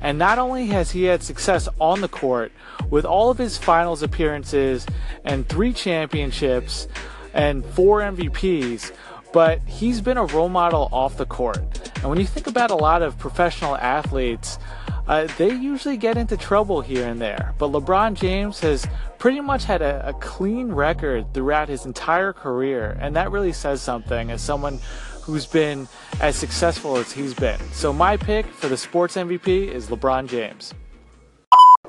And 0.00 0.18
not 0.18 0.38
only 0.38 0.66
has 0.68 0.90
he 0.90 1.04
had 1.04 1.22
success 1.22 1.68
on 1.80 2.00
the 2.00 2.08
court 2.08 2.52
with 2.90 3.04
all 3.04 3.30
of 3.30 3.38
his 3.38 3.58
finals 3.58 4.02
appearances 4.02 4.86
and 5.24 5.48
three 5.48 5.72
championships 5.72 6.88
and 7.34 7.64
four 7.64 8.00
MVPs, 8.00 8.92
but 9.32 9.60
he's 9.66 10.00
been 10.00 10.16
a 10.16 10.24
role 10.24 10.48
model 10.48 10.88
off 10.92 11.16
the 11.16 11.26
court. 11.26 11.90
And 11.96 12.08
when 12.08 12.18
you 12.18 12.26
think 12.26 12.46
about 12.46 12.70
a 12.70 12.76
lot 12.76 13.02
of 13.02 13.18
professional 13.18 13.76
athletes, 13.76 14.58
uh, 15.06 15.28
they 15.38 15.52
usually 15.52 15.96
get 15.96 16.16
into 16.16 16.36
trouble 16.36 16.80
here 16.80 17.06
and 17.06 17.20
there. 17.20 17.54
But 17.58 17.70
LeBron 17.70 18.14
James 18.14 18.60
has 18.60 18.86
pretty 19.18 19.40
much 19.40 19.64
had 19.64 19.82
a, 19.82 20.08
a 20.08 20.12
clean 20.14 20.72
record 20.72 21.32
throughout 21.32 21.68
his 21.68 21.86
entire 21.86 22.32
career, 22.32 22.96
and 23.00 23.14
that 23.16 23.30
really 23.30 23.52
says 23.52 23.82
something 23.82 24.30
as 24.30 24.42
someone 24.42 24.80
who's 25.22 25.46
been 25.46 25.88
as 26.20 26.36
successful 26.36 26.96
as 26.96 27.12
he's 27.12 27.34
been. 27.34 27.58
So 27.72 27.92
my 27.92 28.16
pick 28.16 28.46
for 28.46 28.68
the 28.68 28.76
sports 28.76 29.16
MVP 29.16 29.68
is 29.68 29.88
LeBron 29.88 30.28
James. 30.28 30.72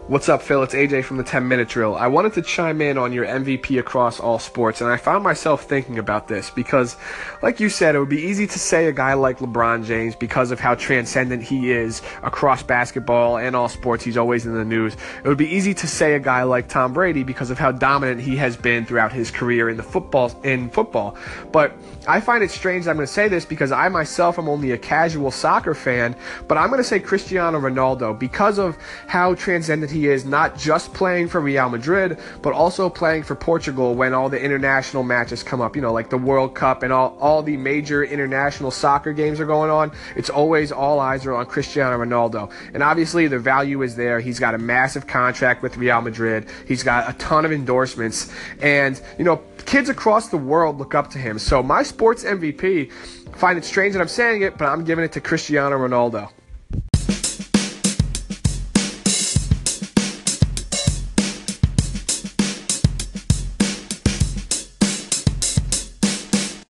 What's 0.06 0.30
up, 0.30 0.42
Phil? 0.42 0.64
It's 0.64 0.74
AJ 0.74 1.04
from 1.04 1.18
the 1.18 1.24
10 1.24 1.50
Minute 1.50 1.68
Drill. 1.68 1.94
I 1.94 2.08
wanted 2.08 2.32
to 2.36 2.42
chime 2.42 2.80
in 2.80 2.98
on 2.98 3.12
your 3.12 3.26
MVP 3.26 3.78
across 3.78 4.22
all 4.22 4.40
sports, 4.40 4.80
and 4.80 4.90
I 4.90 4.96
found 4.96 5.22
myself 5.22 5.64
thinking 5.64 6.00
about 6.00 6.30
this 6.30 6.50
because, 6.50 6.96
like 7.42 7.60
you 7.60 7.68
said, 7.68 7.94
it 7.94 8.00
would 8.00 8.08
be 8.08 8.22
easy 8.22 8.48
to 8.48 8.58
say 8.58 8.86
a 8.86 8.94
guy 8.94 9.16
like 9.16 9.40
LeBron 9.40 9.84
James 9.84 10.16
because 10.16 10.52
of 10.52 10.62
how 10.62 10.76
transcendent 10.76 11.44
he 11.44 11.72
is 11.72 12.02
across 12.24 12.64
basketball 12.64 13.38
and 13.38 13.54
all 13.54 13.68
sports. 13.68 14.02
He's 14.02 14.16
always 14.16 14.46
in 14.46 14.54
the 14.54 14.64
news. 14.64 14.96
It 15.26 15.28
would 15.28 15.38
be 15.38 15.50
easy 15.50 15.74
to 15.74 15.88
say 15.88 16.14
a 16.14 16.20
guy 16.20 16.44
like 16.44 16.70
Tom 16.70 16.94
Brady 16.94 17.24
because 17.24 17.50
of 17.50 17.60
how 17.60 17.74
dominant 17.74 18.22
he 18.22 18.38
has 18.38 18.56
been 18.56 18.86
throughout 18.86 19.12
his 19.12 19.30
career 19.30 19.68
in 19.68 19.76
the 19.76 19.84
football 19.84 20.32
in 20.46 20.70
football. 20.70 21.18
But 21.52 21.74
I 22.08 22.22
find 22.22 22.42
it 22.42 22.52
strange 22.52 22.88
I'm 22.88 22.96
going 22.96 23.06
to 23.06 23.12
say 23.12 23.28
this 23.28 23.44
because 23.44 23.74
I 23.74 23.90
myself 23.90 24.40
am 24.40 24.48
only 24.48 24.72
a 24.72 24.78
casual 24.78 25.32
soccer 25.32 25.74
fan, 25.74 26.16
but 26.48 26.58
I'm 26.58 26.70
going 26.70 26.82
to 26.82 26.88
say 26.88 27.02
Cristiano 27.02 27.60
Ronaldo 27.60 28.18
because 28.18 28.58
of 28.58 28.78
how 29.08 29.36
transcendent 29.36 29.87
he 29.90 30.08
is, 30.08 30.26
not 30.26 30.58
just 30.58 30.94
playing 30.94 31.28
for 31.28 31.42
Real 31.42 31.70
Madrid, 31.70 32.20
but 32.42 32.54
also 32.54 32.90
playing 32.90 33.24
for 33.24 33.36
Portugal 33.36 33.96
when 33.96 34.14
all 34.14 34.30
the 34.30 34.42
international 34.42 35.04
matches 35.04 35.44
come 35.44 35.62
up, 35.62 35.76
you 35.76 35.82
know, 35.82 35.94
like 35.94 36.10
the 36.10 36.18
World 36.18 36.56
Cup 36.56 36.84
and 36.84 36.94
all, 36.94 37.18
all 37.20 37.44
the 37.44 37.58
major 37.58 38.04
international 38.04 38.72
soccer 38.72 39.14
games 39.14 39.40
are 39.40 39.46
going 39.46 39.70
on. 39.70 39.92
It's 40.16 40.30
always 40.30 40.72
all 40.72 41.00
eyes 41.00 41.26
are 41.26 41.34
on 41.34 41.46
Cristiano 41.46 41.98
Ronaldo. 41.98 42.52
And 42.74 42.84
obviously 42.84 43.28
the 43.28 43.40
value 43.40 43.82
is 43.82 43.96
there. 43.96 44.20
He's 44.20 44.40
got 44.40 44.56
a 44.56 44.58
massive 44.58 45.08
contract 45.08 45.64
with 45.64 45.78
Real 45.78 46.02
Madrid. 46.02 46.48
He's 46.68 46.84
got 46.84 47.10
a 47.10 47.14
ton 47.18 47.46
of 47.46 47.52
endorsements. 47.52 48.32
And, 48.62 49.02
you 49.18 49.24
know, 49.24 49.42
kids 49.66 49.90
across 49.90 50.30
the 50.30 50.38
world 50.38 50.80
look 50.80 50.96
up 50.96 51.10
to 51.12 51.18
him. 51.18 51.40
So 51.40 51.62
my 51.62 51.84
sports 51.84 52.24
MVP, 52.24 52.92
find 53.36 53.58
it 53.58 53.66
strange 53.66 53.94
that 53.94 54.02
I'm 54.02 54.08
saying 54.08 54.42
it, 54.42 54.58
but 54.58 54.66
I'm 54.66 54.84
giving 54.84 55.06
it 55.06 55.12
to 55.14 55.22
Cristiano 55.22 55.78
Ronaldo. 55.78 56.30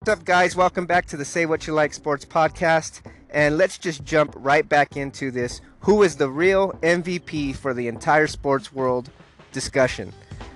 What's 0.05 0.19
up, 0.19 0.25
guys? 0.25 0.55
Welcome 0.55 0.85
back 0.85 1.07
to 1.07 1.17
the 1.17 1.25
Say 1.25 1.47
What 1.47 1.65
You 1.65 1.73
Like 1.73 1.91
Sports 1.91 2.25
podcast. 2.25 3.01
And 3.31 3.57
let's 3.57 3.79
just 3.79 4.03
jump 4.03 4.35
right 4.37 4.69
back 4.69 4.97
into 4.97 5.31
this. 5.31 5.61
Who 5.79 6.03
is 6.03 6.15
the 6.15 6.29
real 6.29 6.73
MVP 6.83 7.55
for 7.55 7.73
the 7.73 7.87
entire 7.87 8.27
sports 8.27 8.71
world 8.71 9.09
discussion? 9.51 10.13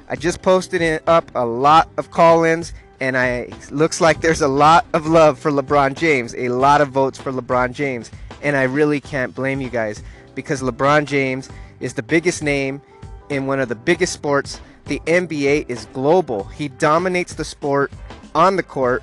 I 0.08 0.18
just 0.18 0.44
posted 0.44 0.84
in, 0.84 1.00
up 1.08 1.32
a 1.34 1.44
lot 1.44 1.90
of 1.98 2.12
call 2.12 2.44
ins, 2.44 2.74
and 3.00 3.18
I 3.18 3.50
looks 3.72 4.00
like 4.00 4.22
there's 4.22 4.42
a 4.42 4.48
lot 4.48 4.86
of 4.94 5.08
love 5.08 5.40
for 5.40 5.50
LeBron 5.50 5.96
James, 5.96 6.36
a 6.36 6.50
lot 6.50 6.80
of 6.80 6.90
votes 6.90 7.20
for 7.20 7.32
LeBron 7.32 7.74
James. 7.74 8.12
And 8.44 8.56
I 8.56 8.66
really 8.66 9.02
can't 9.02 9.34
blame 9.34 9.62
you 9.62 9.72
guys 9.72 10.04
because 10.36 10.62
LeBron 10.62 11.06
James 11.08 11.50
is 11.80 11.96
the 11.96 12.04
biggest 12.04 12.44
name 12.44 12.84
in 13.30 13.48
one 13.48 13.60
of 13.60 13.68
the 13.68 13.74
biggest 13.74 14.14
sports. 14.14 14.62
The 14.86 15.00
NBA 15.08 15.68
is 15.68 15.86
global, 15.86 16.44
he 16.44 16.68
dominates 16.68 17.34
the 17.34 17.46
sport 17.46 17.92
on 18.36 18.56
the 18.56 18.64
court 18.64 19.02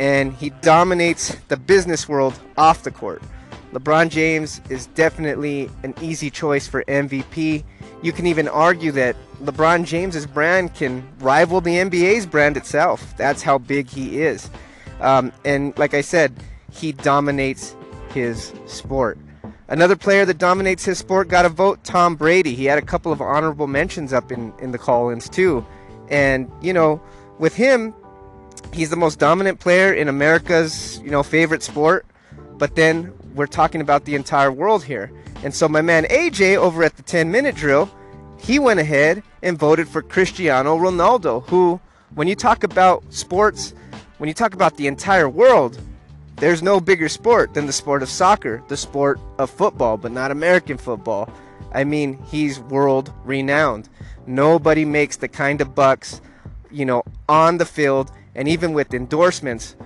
and 0.00 0.32
he 0.32 0.48
dominates 0.62 1.36
the 1.48 1.58
business 1.58 2.08
world 2.08 2.40
off 2.56 2.82
the 2.82 2.90
court. 2.90 3.22
LeBron 3.72 4.08
James 4.08 4.60
is 4.70 4.86
definitely 4.86 5.70
an 5.84 5.94
easy 6.00 6.30
choice 6.30 6.66
for 6.66 6.82
MVP. 6.84 7.62
You 8.02 8.12
can 8.12 8.26
even 8.26 8.48
argue 8.48 8.92
that 8.92 9.14
LeBron 9.42 9.84
James's 9.84 10.26
brand 10.26 10.74
can 10.74 11.06
rival 11.20 11.60
the 11.60 11.76
NBA's 11.76 12.26
brand 12.26 12.56
itself. 12.56 13.14
That's 13.18 13.42
how 13.42 13.58
big 13.58 13.88
he 13.88 14.22
is. 14.22 14.50
Um, 15.00 15.32
and 15.44 15.76
like 15.78 15.92
I 15.92 16.00
said, 16.00 16.34
he 16.72 16.92
dominates 16.92 17.76
his 18.12 18.54
sport. 18.66 19.18
Another 19.68 19.96
player 19.96 20.24
that 20.24 20.38
dominates 20.38 20.84
his 20.84 20.98
sport 20.98 21.28
got 21.28 21.44
a 21.44 21.50
vote, 21.50 21.84
Tom 21.84 22.16
Brady. 22.16 22.54
He 22.54 22.64
had 22.64 22.78
a 22.78 22.82
couple 22.82 23.12
of 23.12 23.20
honorable 23.20 23.66
mentions 23.66 24.14
up 24.14 24.32
in, 24.32 24.52
in 24.60 24.72
the 24.72 24.78
call 24.78 25.10
ins, 25.10 25.28
too. 25.28 25.64
And, 26.08 26.50
you 26.60 26.72
know, 26.72 27.00
with 27.38 27.54
him, 27.54 27.94
he's 28.72 28.90
the 28.90 28.96
most 28.96 29.18
dominant 29.18 29.60
player 29.60 29.92
in 29.92 30.08
America's, 30.08 31.00
you 31.02 31.10
know, 31.10 31.22
favorite 31.22 31.62
sport. 31.62 32.06
But 32.58 32.76
then 32.76 33.12
we're 33.34 33.46
talking 33.46 33.80
about 33.80 34.04
the 34.04 34.14
entire 34.14 34.52
world 34.52 34.84
here. 34.84 35.10
And 35.42 35.54
so 35.54 35.68
my 35.68 35.80
man 35.80 36.04
AJ 36.04 36.56
over 36.56 36.82
at 36.84 36.96
the 36.96 37.02
10 37.02 37.30
minute 37.30 37.54
drill, 37.54 37.90
he 38.38 38.58
went 38.58 38.80
ahead 38.80 39.22
and 39.42 39.58
voted 39.58 39.88
for 39.88 40.02
Cristiano 40.02 40.76
Ronaldo, 40.76 41.46
who, 41.48 41.80
when 42.14 42.28
you 42.28 42.34
talk 42.34 42.64
about 42.64 43.02
sports, 43.12 43.74
when 44.18 44.28
you 44.28 44.34
talk 44.34 44.54
about 44.54 44.76
the 44.76 44.86
entire 44.86 45.28
world, 45.28 45.80
there's 46.36 46.62
no 46.62 46.80
bigger 46.80 47.08
sport 47.08 47.54
than 47.54 47.66
the 47.66 47.72
sport 47.72 48.02
of 48.02 48.08
soccer, 48.08 48.62
the 48.68 48.76
sport 48.76 49.20
of 49.38 49.50
football, 49.50 49.96
but 49.96 50.10
not 50.10 50.30
American 50.30 50.78
football. 50.78 51.30
I 51.72 51.84
mean, 51.84 52.18
he's 52.24 52.58
world 52.60 53.12
renowned. 53.24 53.88
Nobody 54.26 54.84
makes 54.84 55.16
the 55.16 55.28
kind 55.28 55.60
of 55.60 55.74
bucks, 55.74 56.20
you 56.70 56.84
know, 56.84 57.02
on 57.28 57.58
the 57.58 57.66
field 57.66 58.10
and 58.34 58.48
even 58.48 58.72
with 58.72 58.94
endorsements, 58.94 59.76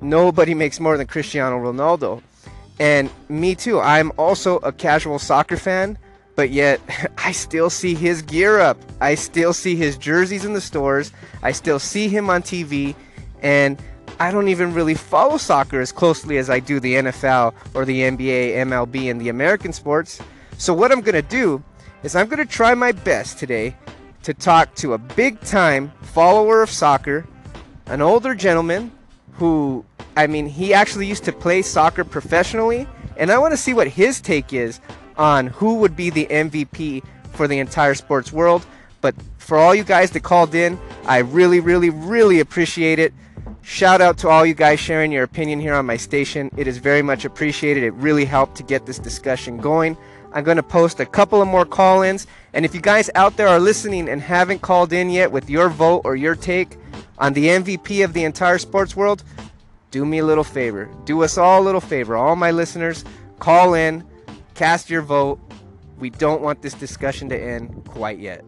nobody 0.00 0.54
makes 0.54 0.80
more 0.80 0.96
than 0.96 1.06
Cristiano 1.06 1.58
Ronaldo. 1.58 2.22
And 2.80 3.10
me 3.28 3.54
too. 3.54 3.80
I'm 3.80 4.12
also 4.16 4.58
a 4.58 4.72
casual 4.72 5.18
soccer 5.18 5.56
fan, 5.56 5.98
but 6.36 6.50
yet 6.50 6.80
I 7.18 7.32
still 7.32 7.70
see 7.70 7.94
his 7.94 8.22
gear 8.22 8.60
up. 8.60 8.78
I 9.00 9.14
still 9.14 9.52
see 9.52 9.76
his 9.76 9.96
jerseys 9.96 10.44
in 10.44 10.52
the 10.52 10.60
stores. 10.60 11.12
I 11.42 11.52
still 11.52 11.78
see 11.78 12.08
him 12.08 12.30
on 12.30 12.42
TV. 12.42 12.94
And 13.42 13.80
I 14.20 14.30
don't 14.30 14.48
even 14.48 14.74
really 14.74 14.94
follow 14.94 15.36
soccer 15.36 15.80
as 15.80 15.92
closely 15.92 16.38
as 16.38 16.50
I 16.50 16.60
do 16.60 16.80
the 16.80 16.94
NFL 16.94 17.54
or 17.74 17.84
the 17.84 18.00
NBA, 18.00 18.56
MLB, 18.56 19.10
and 19.10 19.20
the 19.20 19.28
American 19.28 19.72
sports. 19.72 20.20
So, 20.56 20.74
what 20.74 20.90
I'm 20.90 21.02
going 21.02 21.14
to 21.14 21.22
do 21.22 21.62
is 22.02 22.16
I'm 22.16 22.26
going 22.26 22.44
to 22.44 22.52
try 22.52 22.74
my 22.74 22.90
best 22.90 23.38
today 23.38 23.76
to 24.24 24.34
talk 24.34 24.74
to 24.76 24.94
a 24.94 24.98
big 24.98 25.40
time 25.42 25.92
follower 26.02 26.62
of 26.62 26.70
soccer 26.70 27.26
an 27.88 28.02
older 28.02 28.34
gentleman 28.34 28.92
who, 29.34 29.84
I 30.16 30.26
mean, 30.26 30.46
he 30.46 30.74
actually 30.74 31.06
used 31.06 31.24
to 31.24 31.32
play 31.32 31.62
soccer 31.62 32.04
professionally, 32.04 32.86
and 33.16 33.30
I 33.30 33.38
want 33.38 33.52
to 33.52 33.56
see 33.56 33.72
what 33.72 33.88
his 33.88 34.20
take 34.20 34.52
is 34.52 34.80
on 35.16 35.48
who 35.48 35.76
would 35.76 35.96
be 35.96 36.10
the 36.10 36.26
MVP 36.26 37.02
for 37.32 37.48
the 37.48 37.58
entire 37.58 37.94
sports 37.94 38.32
world. 38.32 38.66
But 39.00 39.14
for 39.38 39.56
all 39.58 39.74
you 39.74 39.84
guys 39.84 40.10
that 40.10 40.22
called 40.22 40.54
in, 40.54 40.78
I 41.06 41.18
really, 41.18 41.60
really, 41.60 41.90
really 41.90 42.40
appreciate 42.40 42.98
it. 42.98 43.12
Shout 43.62 44.00
out 44.00 44.18
to 44.18 44.28
all 44.28 44.44
you 44.44 44.54
guys 44.54 44.80
sharing 44.80 45.12
your 45.12 45.24
opinion 45.24 45.60
here 45.60 45.74
on 45.74 45.86
my 45.86 45.96
station. 45.96 46.50
It 46.56 46.66
is 46.66 46.78
very 46.78 47.02
much 47.02 47.24
appreciated. 47.24 47.84
It 47.84 47.92
really 47.94 48.24
helped 48.24 48.56
to 48.56 48.62
get 48.62 48.86
this 48.86 48.98
discussion 48.98 49.58
going. 49.58 49.96
I'm 50.32 50.44
going 50.44 50.56
to 50.56 50.62
post 50.62 51.00
a 51.00 51.06
couple 51.06 51.40
of 51.40 51.48
more 51.48 51.64
call 51.64 52.02
ins. 52.02 52.26
And 52.52 52.64
if 52.64 52.74
you 52.74 52.80
guys 52.80 53.10
out 53.14 53.36
there 53.36 53.48
are 53.48 53.58
listening 53.58 54.08
and 54.08 54.20
haven't 54.20 54.62
called 54.62 54.92
in 54.92 55.10
yet 55.10 55.32
with 55.32 55.48
your 55.48 55.68
vote 55.68 56.02
or 56.04 56.16
your 56.16 56.34
take, 56.34 56.76
on 57.18 57.32
the 57.32 57.46
MVP 57.46 58.04
of 58.04 58.12
the 58.12 58.24
entire 58.24 58.58
sports 58.58 58.94
world, 58.94 59.22
do 59.90 60.04
me 60.04 60.18
a 60.18 60.24
little 60.24 60.44
favor. 60.44 60.88
Do 61.04 61.22
us 61.22 61.38
all 61.38 61.62
a 61.62 61.64
little 61.64 61.80
favor. 61.80 62.16
All 62.16 62.36
my 62.36 62.50
listeners, 62.50 63.04
call 63.38 63.74
in, 63.74 64.04
cast 64.54 64.90
your 64.90 65.02
vote. 65.02 65.40
We 65.98 66.10
don't 66.10 66.42
want 66.42 66.62
this 66.62 66.74
discussion 66.74 67.28
to 67.30 67.36
end 67.36 67.84
quite 67.86 68.18
yet. 68.18 68.44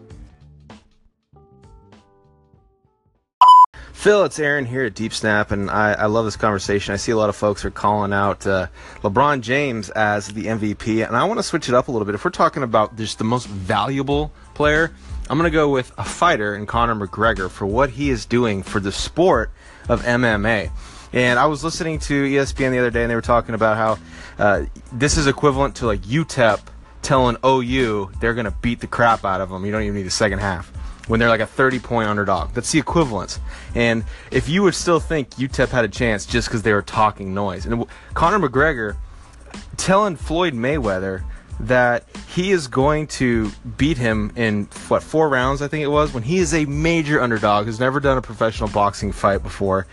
Phil, 4.01 4.25
it's 4.25 4.39
Aaron 4.39 4.65
here 4.65 4.85
at 4.85 4.95
Deep 4.95 5.13
Snap, 5.13 5.51
and 5.51 5.71
I, 5.71 5.93
I 5.93 6.07
love 6.07 6.25
this 6.25 6.37
conversation. 6.37 6.95
I 6.95 6.97
see 6.97 7.13
a 7.13 7.19
lot 7.19 7.29
of 7.29 7.37
folks 7.37 7.67
are 7.67 7.71
calling 7.71 8.15
out 8.15 8.47
uh, 8.47 8.69
LeBron 9.03 9.43
James 9.43 9.91
as 9.91 10.29
the 10.29 10.45
MVP, 10.45 11.07
and 11.07 11.15
I 11.15 11.25
want 11.25 11.39
to 11.39 11.43
switch 11.43 11.69
it 11.69 11.75
up 11.75 11.89
a 11.89 11.93
little 11.93 12.07
bit. 12.07 12.15
If 12.15 12.25
we're 12.25 12.31
talking 12.31 12.63
about 12.63 12.97
just 12.97 13.19
the 13.19 13.25
most 13.25 13.47
valuable 13.47 14.33
player, 14.55 14.91
I'm 15.31 15.39
going 15.39 15.49
to 15.49 15.55
go 15.55 15.69
with 15.69 15.93
a 15.97 16.03
fighter 16.03 16.57
in 16.57 16.67
Conor 16.67 17.07
McGregor 17.07 17.49
for 17.49 17.65
what 17.65 17.91
he 17.91 18.11
is 18.11 18.27
doing 18.27 18.65
for 18.65 18.81
the 18.81 18.91
sport 18.91 19.53
of 19.89 20.03
MMA. 20.03 20.73
And 21.13 21.39
I 21.39 21.47
was 21.47 21.63
listening 21.63 22.01
to 22.01 22.25
ESPN 22.25 22.73
the 22.73 22.81
other 22.81 22.91
day, 22.91 23.03
and 23.03 23.11
they 23.11 23.15
were 23.15 23.21
talking 23.21 23.55
about 23.55 23.77
how 23.77 23.99
uh, 24.45 24.65
this 24.93 25.17
is 25.17 25.29
equivalent 25.29 25.77
to 25.77 25.87
like 25.87 26.01
UTEP 26.01 26.59
telling 27.03 27.37
OU 27.47 28.11
they're 28.19 28.35
going 28.35 28.47
to 28.47 28.55
beat 28.61 28.81
the 28.81 28.89
crap 28.89 29.25
out 29.25 29.41
of 29.41 29.51
them. 29.51 29.65
You 29.65 29.71
don't 29.71 29.83
even 29.83 29.95
need 29.95 30.07
a 30.07 30.11
second 30.11 30.41
half 30.41 30.67
when 31.07 31.21
they're 31.21 31.29
like 31.29 31.39
a 31.39 31.47
30 31.47 31.79
point 31.79 32.09
underdog. 32.09 32.53
That's 32.53 32.73
the 32.73 32.81
equivalence. 32.81 33.39
And 33.77 34.03
if 34.33 34.49
you 34.49 34.65
would 34.65 34.75
still 34.75 34.99
think 34.99 35.31
UTEP 35.31 35.69
had 35.69 35.85
a 35.85 35.89
chance 35.89 36.27
just 36.27 36.49
because 36.49 36.63
they 36.63 36.73
were 36.73 36.83
talking 36.83 37.35
noise, 37.35 37.67
and 37.67 37.87
Conor 38.15 38.49
McGregor 38.49 38.97
telling 39.77 40.17
Floyd 40.17 40.55
Mayweather 40.55 41.23
that 41.61 42.05
he 42.35 42.53
is 42.53 42.69
going 42.69 43.07
to 43.07 43.51
beat 43.77 43.99
him 43.99 44.33
in 44.35 44.65
what 44.89 45.03
four 45.03 45.29
rounds 45.29 45.61
I 45.61 45.69
think 45.69 45.85
it 45.85 45.89
was 45.89 46.13
when 46.13 46.23
he 46.23 46.39
is 46.39 46.55
a 46.55 46.65
major 46.65 47.21
underdog 47.21 47.67
who's 47.67 47.81
never 47.81 48.01
done 48.01 48.17
a 48.17 48.23
professional 48.23 48.71
boxing 48.71 49.13
fight 49.13 49.43
before. 49.43 49.87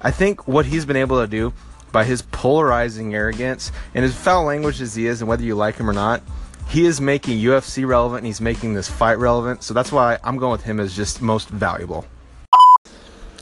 I 0.00 0.10
think 0.10 0.48
what 0.48 0.66
he's 0.66 0.84
been 0.84 0.96
able 0.96 1.20
to 1.20 1.26
do 1.26 1.52
by 1.92 2.04
his 2.04 2.22
polarizing 2.22 3.14
arrogance 3.14 3.70
and 3.94 4.02
his 4.02 4.14
foul 4.14 4.44
language 4.44 4.80
as 4.80 4.94
he 4.94 5.06
is 5.06 5.20
and 5.20 5.28
whether 5.28 5.44
you 5.44 5.54
like 5.54 5.76
him 5.76 5.88
or 5.88 5.92
not, 5.92 6.22
he 6.68 6.86
is 6.86 7.00
making 7.00 7.38
UFC 7.38 7.86
relevant 7.86 8.18
and 8.18 8.26
he's 8.26 8.40
making 8.40 8.74
this 8.74 8.88
fight 8.88 9.18
relevant. 9.18 9.62
So 9.62 9.74
that's 9.74 9.92
why 9.92 10.18
I'm 10.24 10.38
going 10.38 10.52
with 10.52 10.64
him 10.64 10.80
as 10.80 10.96
just 10.96 11.22
most 11.22 11.48
valuable. 11.48 12.06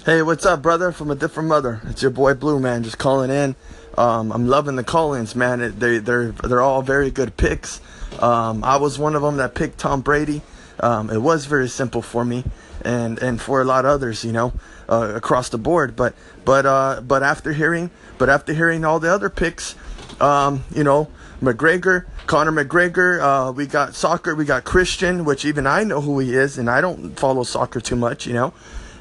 Hey, 0.04 0.20
what's 0.22 0.44
up, 0.44 0.62
brother? 0.62 0.90
From 0.90 1.12
a 1.12 1.14
different 1.14 1.48
mother. 1.48 1.80
It's 1.84 2.02
your 2.02 2.10
boy 2.10 2.34
Blue 2.34 2.58
Man, 2.58 2.82
just 2.82 2.98
calling 2.98 3.30
in. 3.30 3.54
Um, 3.98 4.32
I'm 4.32 4.46
loving 4.46 4.76
the 4.76 4.84
call-ins, 4.84 5.34
man. 5.34 5.78
They 5.78 5.98
they're 5.98 6.32
they're 6.32 6.60
all 6.60 6.82
very 6.82 7.10
good 7.10 7.36
picks. 7.36 7.80
Um, 8.18 8.64
I 8.64 8.76
was 8.76 8.98
one 8.98 9.14
of 9.14 9.22
them 9.22 9.36
that 9.36 9.54
picked 9.54 9.78
Tom 9.78 10.00
Brady. 10.00 10.42
Um, 10.80 11.10
it 11.10 11.18
was 11.18 11.46
very 11.46 11.68
simple 11.68 12.02
for 12.02 12.24
me, 12.24 12.44
and 12.84 13.18
and 13.18 13.40
for 13.40 13.60
a 13.60 13.64
lot 13.64 13.84
of 13.84 13.90
others, 13.90 14.24
you 14.24 14.32
know, 14.32 14.52
uh, 14.88 15.12
across 15.14 15.48
the 15.50 15.58
board. 15.58 15.94
But 15.94 16.14
but 16.44 16.66
uh, 16.66 17.00
but 17.02 17.22
after 17.22 17.52
hearing 17.52 17.90
but 18.18 18.28
after 18.28 18.54
hearing 18.54 18.84
all 18.84 18.98
the 18.98 19.12
other 19.12 19.28
picks, 19.28 19.74
um, 20.20 20.64
you 20.74 20.84
know, 20.84 21.08
McGregor, 21.42 22.06
Conor 22.26 22.52
McGregor. 22.52 23.20
Uh, 23.20 23.52
we 23.52 23.66
got 23.66 23.94
soccer. 23.94 24.34
We 24.34 24.44
got 24.44 24.64
Christian, 24.64 25.24
which 25.24 25.44
even 25.44 25.66
I 25.66 25.84
know 25.84 26.00
who 26.00 26.18
he 26.18 26.34
is, 26.34 26.56
and 26.58 26.70
I 26.70 26.80
don't 26.80 27.18
follow 27.18 27.42
soccer 27.42 27.80
too 27.80 27.96
much, 27.96 28.26
you 28.26 28.32
know 28.32 28.54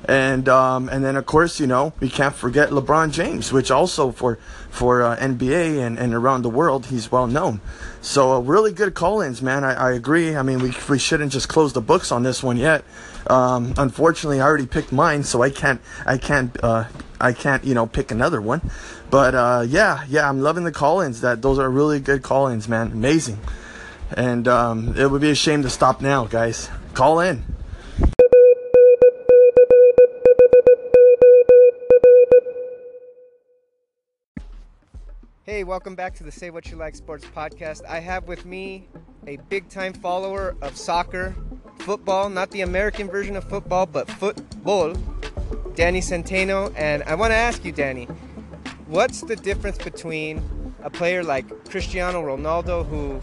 and 0.05 0.49
um, 0.49 0.89
and 0.89 1.03
then 1.03 1.15
of 1.15 1.25
course 1.25 1.59
you 1.59 1.67
know 1.67 1.93
we 1.99 2.09
can't 2.09 2.35
forget 2.35 2.69
LeBron 2.69 3.11
James, 3.11 3.51
which 3.53 3.69
also 3.69 4.11
for 4.11 4.37
for 4.69 5.03
uh, 5.03 5.17
NBA 5.17 5.85
and, 5.85 5.99
and 5.99 6.13
around 6.13 6.41
the 6.41 6.49
world 6.49 6.87
he's 6.87 7.11
well 7.11 7.27
known. 7.27 7.61
So 8.01 8.33
uh, 8.33 8.39
really 8.39 8.73
good 8.73 8.93
call-ins, 8.93 9.41
man. 9.41 9.63
I, 9.63 9.73
I 9.73 9.91
agree. 9.91 10.35
I 10.35 10.41
mean 10.41 10.59
we 10.59 10.73
we 10.89 10.99
shouldn't 10.99 11.31
just 11.31 11.49
close 11.49 11.73
the 11.73 11.81
books 11.81 12.11
on 12.11 12.23
this 12.23 12.41
one 12.41 12.57
yet. 12.57 12.83
Um, 13.27 13.73
unfortunately, 13.77 14.41
I 14.41 14.45
already 14.45 14.65
picked 14.65 14.91
mine, 14.91 15.23
so 15.23 15.41
I 15.43 15.49
can't 15.49 15.81
I 16.05 16.17
can't 16.17 16.55
uh, 16.63 16.85
I 17.19 17.33
can't 17.33 17.63
you 17.63 17.75
know 17.75 17.85
pick 17.85 18.11
another 18.11 18.41
one. 18.41 18.61
But 19.09 19.35
uh, 19.35 19.65
yeah, 19.67 20.03
yeah, 20.07 20.27
I'm 20.27 20.41
loving 20.41 20.63
the 20.63 20.71
call-ins. 20.71 21.21
That 21.21 21.41
those 21.41 21.59
are 21.59 21.69
really 21.69 21.99
good 21.99 22.23
call-ins, 22.23 22.67
man. 22.67 22.91
Amazing. 22.91 23.39
And 24.13 24.47
um, 24.47 24.97
it 24.97 25.09
would 25.09 25.21
be 25.21 25.29
a 25.29 25.35
shame 25.35 25.61
to 25.63 25.69
stop 25.69 26.01
now, 26.01 26.25
guys. 26.25 26.69
Call 26.93 27.21
in. 27.21 27.50
Hey, 35.51 35.65
welcome 35.65 35.95
back 35.95 36.15
to 36.15 36.23
the 36.23 36.31
Say 36.31 36.49
What 36.49 36.71
You 36.71 36.77
Like 36.77 36.95
Sports 36.95 37.25
podcast. 37.25 37.81
I 37.85 37.99
have 37.99 38.25
with 38.25 38.45
me 38.45 38.87
a 39.27 39.35
big 39.49 39.67
time 39.67 39.91
follower 39.91 40.55
of 40.61 40.77
soccer, 40.77 41.35
football, 41.79 42.29
not 42.29 42.51
the 42.51 42.61
American 42.61 43.09
version 43.09 43.35
of 43.35 43.43
football, 43.43 43.85
but 43.85 44.09
football, 44.11 44.93
Danny 45.75 45.99
Centeno, 45.99 46.73
and 46.77 47.03
I 47.03 47.15
want 47.15 47.31
to 47.31 47.35
ask 47.35 47.65
you, 47.65 47.73
Danny, 47.73 48.05
what's 48.87 49.23
the 49.23 49.35
difference 49.35 49.77
between 49.77 50.41
a 50.83 50.89
player 50.89 51.21
like 51.21 51.45
Cristiano 51.69 52.23
Ronaldo, 52.23 52.87
who 52.87 53.19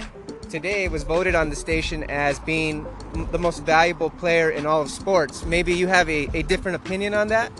today 0.51 0.87
was 0.89 1.05
voted 1.05 1.35
on 1.35 1.49
the 1.49 1.57
station 1.57 2.05
as 2.11 2.39
being 2.41 2.87
the 3.33 3.39
most 3.39 3.65
valuable 3.65 4.11
player 4.11 4.51
in 4.51 4.67
all 4.67 4.83
of 4.83 4.91
sports? 4.91 5.47
Maybe 5.47 5.73
you 5.73 5.87
have 5.87 6.11
a, 6.11 6.29
a 6.35 6.43
different 6.43 6.77
opinion 6.77 7.15
on 7.15 7.29
that? 7.29 7.51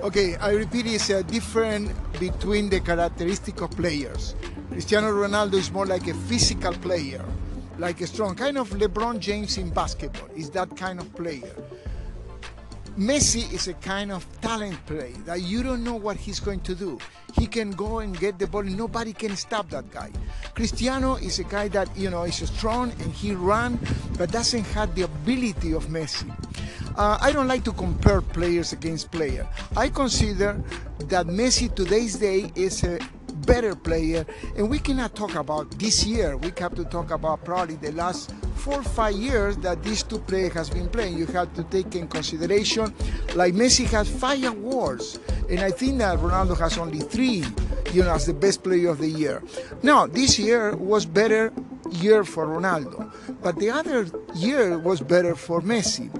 Okay, 0.00 0.36
I 0.36 0.52
repeat, 0.52 0.86
it's 0.86 1.08
a 1.10 1.22
different 1.22 1.90
between 2.18 2.68
the 2.68 2.80
characteristic 2.80 3.60
of 3.62 3.70
players. 3.70 4.34
Cristiano 4.70 5.08
Ronaldo 5.10 5.54
is 5.54 5.70
more 5.70 5.86
like 5.86 6.06
a 6.08 6.14
physical 6.14 6.72
player, 6.72 7.24
like 7.78 8.00
a 8.00 8.06
strong 8.06 8.34
kind 8.34 8.58
of 8.58 8.68
LeBron 8.70 9.18
James 9.18 9.56
in 9.56 9.70
basketball. 9.70 10.28
Is 10.36 10.50
that 10.50 10.76
kind 10.76 10.98
of 11.00 11.14
player. 11.14 11.54
Messi 12.98 13.52
is 13.52 13.66
a 13.66 13.74
kind 13.74 14.12
of 14.12 14.24
talent 14.40 14.78
play 14.86 15.12
that 15.24 15.42
you 15.42 15.64
don't 15.64 15.82
know 15.82 15.96
what 15.96 16.16
he's 16.16 16.38
going 16.38 16.60
to 16.60 16.74
do. 16.74 16.98
He 17.34 17.46
can 17.46 17.72
go 17.72 17.98
and 17.98 18.16
get 18.18 18.38
the 18.38 18.46
ball, 18.46 18.62
nobody 18.62 19.12
can 19.12 19.34
stop 19.36 19.68
that 19.70 19.90
guy. 19.90 20.12
Cristiano 20.54 21.16
is 21.16 21.40
a 21.40 21.44
guy 21.44 21.66
that 21.68 21.88
you 21.96 22.10
know 22.10 22.22
is 22.22 22.36
strong 22.36 22.92
and 23.00 23.12
he 23.12 23.34
run, 23.34 23.80
but 24.16 24.30
doesn't 24.30 24.64
have 24.66 24.94
the 24.94 25.02
ability 25.02 25.72
of 25.72 25.86
Messi. 25.86 26.30
Uh, 26.96 27.18
I 27.20 27.32
don't 27.32 27.48
like 27.48 27.64
to 27.64 27.72
compare 27.72 28.20
players 28.20 28.72
against 28.72 29.10
player. 29.10 29.48
I 29.76 29.88
consider 29.88 30.62
that 31.08 31.26
Messi 31.26 31.74
today's 31.74 32.16
day 32.16 32.52
is 32.54 32.84
a 32.84 33.00
better 33.46 33.74
player, 33.74 34.24
and 34.56 34.70
we 34.70 34.78
cannot 34.78 35.16
talk 35.16 35.34
about 35.34 35.70
this 35.72 36.06
year. 36.06 36.36
We 36.36 36.52
have 36.58 36.74
to 36.76 36.84
talk 36.84 37.10
about 37.10 37.44
probably 37.44 37.74
the 37.76 37.90
last 37.92 38.32
four 38.54 38.78
or 38.78 38.84
five 38.84 39.16
years 39.16 39.56
that 39.58 39.82
these 39.82 40.04
two 40.04 40.20
players 40.20 40.52
has 40.52 40.70
been 40.70 40.88
playing. 40.88 41.18
You 41.18 41.26
have 41.26 41.52
to 41.54 41.64
take 41.64 41.96
in 41.96 42.06
consideration, 42.06 42.94
like 43.34 43.54
Messi 43.54 43.86
has 43.86 44.08
five 44.08 44.44
awards, 44.44 45.18
and 45.50 45.60
I 45.60 45.72
think 45.72 45.98
that 45.98 46.18
Ronaldo 46.20 46.56
has 46.60 46.78
only 46.78 47.00
three. 47.00 47.44
You 47.92 48.02
know, 48.02 48.12
as 48.12 48.26
the 48.26 48.34
best 48.34 48.64
player 48.64 48.88
of 48.88 48.98
the 48.98 49.06
year. 49.06 49.40
Now, 49.84 50.08
this 50.08 50.36
year 50.36 50.74
was 50.74 51.06
better 51.06 51.52
year 51.90 52.24
for 52.24 52.46
Ronaldo, 52.46 53.10
but 53.42 53.56
the 53.56 53.70
other 53.70 54.06
year 54.34 54.78
was 54.78 55.00
better 55.00 55.34
for 55.34 55.60
Messi. 55.60 56.10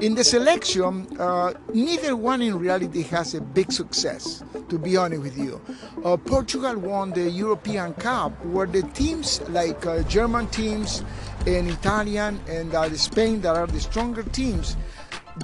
In 0.00 0.14
the 0.14 0.24
selection, 0.24 1.06
uh, 1.18 1.52
neither 1.74 2.16
one 2.16 2.40
in 2.40 2.58
reality 2.58 3.02
has 3.02 3.34
a 3.34 3.40
big 3.40 3.70
success, 3.70 4.42
to 4.68 4.78
be 4.78 4.96
honest 4.96 5.22
with 5.22 5.36
you. 5.36 5.60
Uh, 6.04 6.16
Portugal 6.16 6.76
won 6.78 7.10
the 7.10 7.30
European 7.30 7.92
Cup, 7.94 8.32
where 8.46 8.66
the 8.66 8.82
teams 8.94 9.40
like 9.50 9.84
uh, 9.84 10.02
German 10.04 10.46
teams 10.48 11.04
and 11.46 11.68
Italian 11.68 12.40
and 12.48 12.74
uh, 12.74 12.88
Spain, 12.96 13.40
that 13.42 13.56
are 13.56 13.66
the 13.66 13.80
stronger 13.80 14.22
teams, 14.22 14.76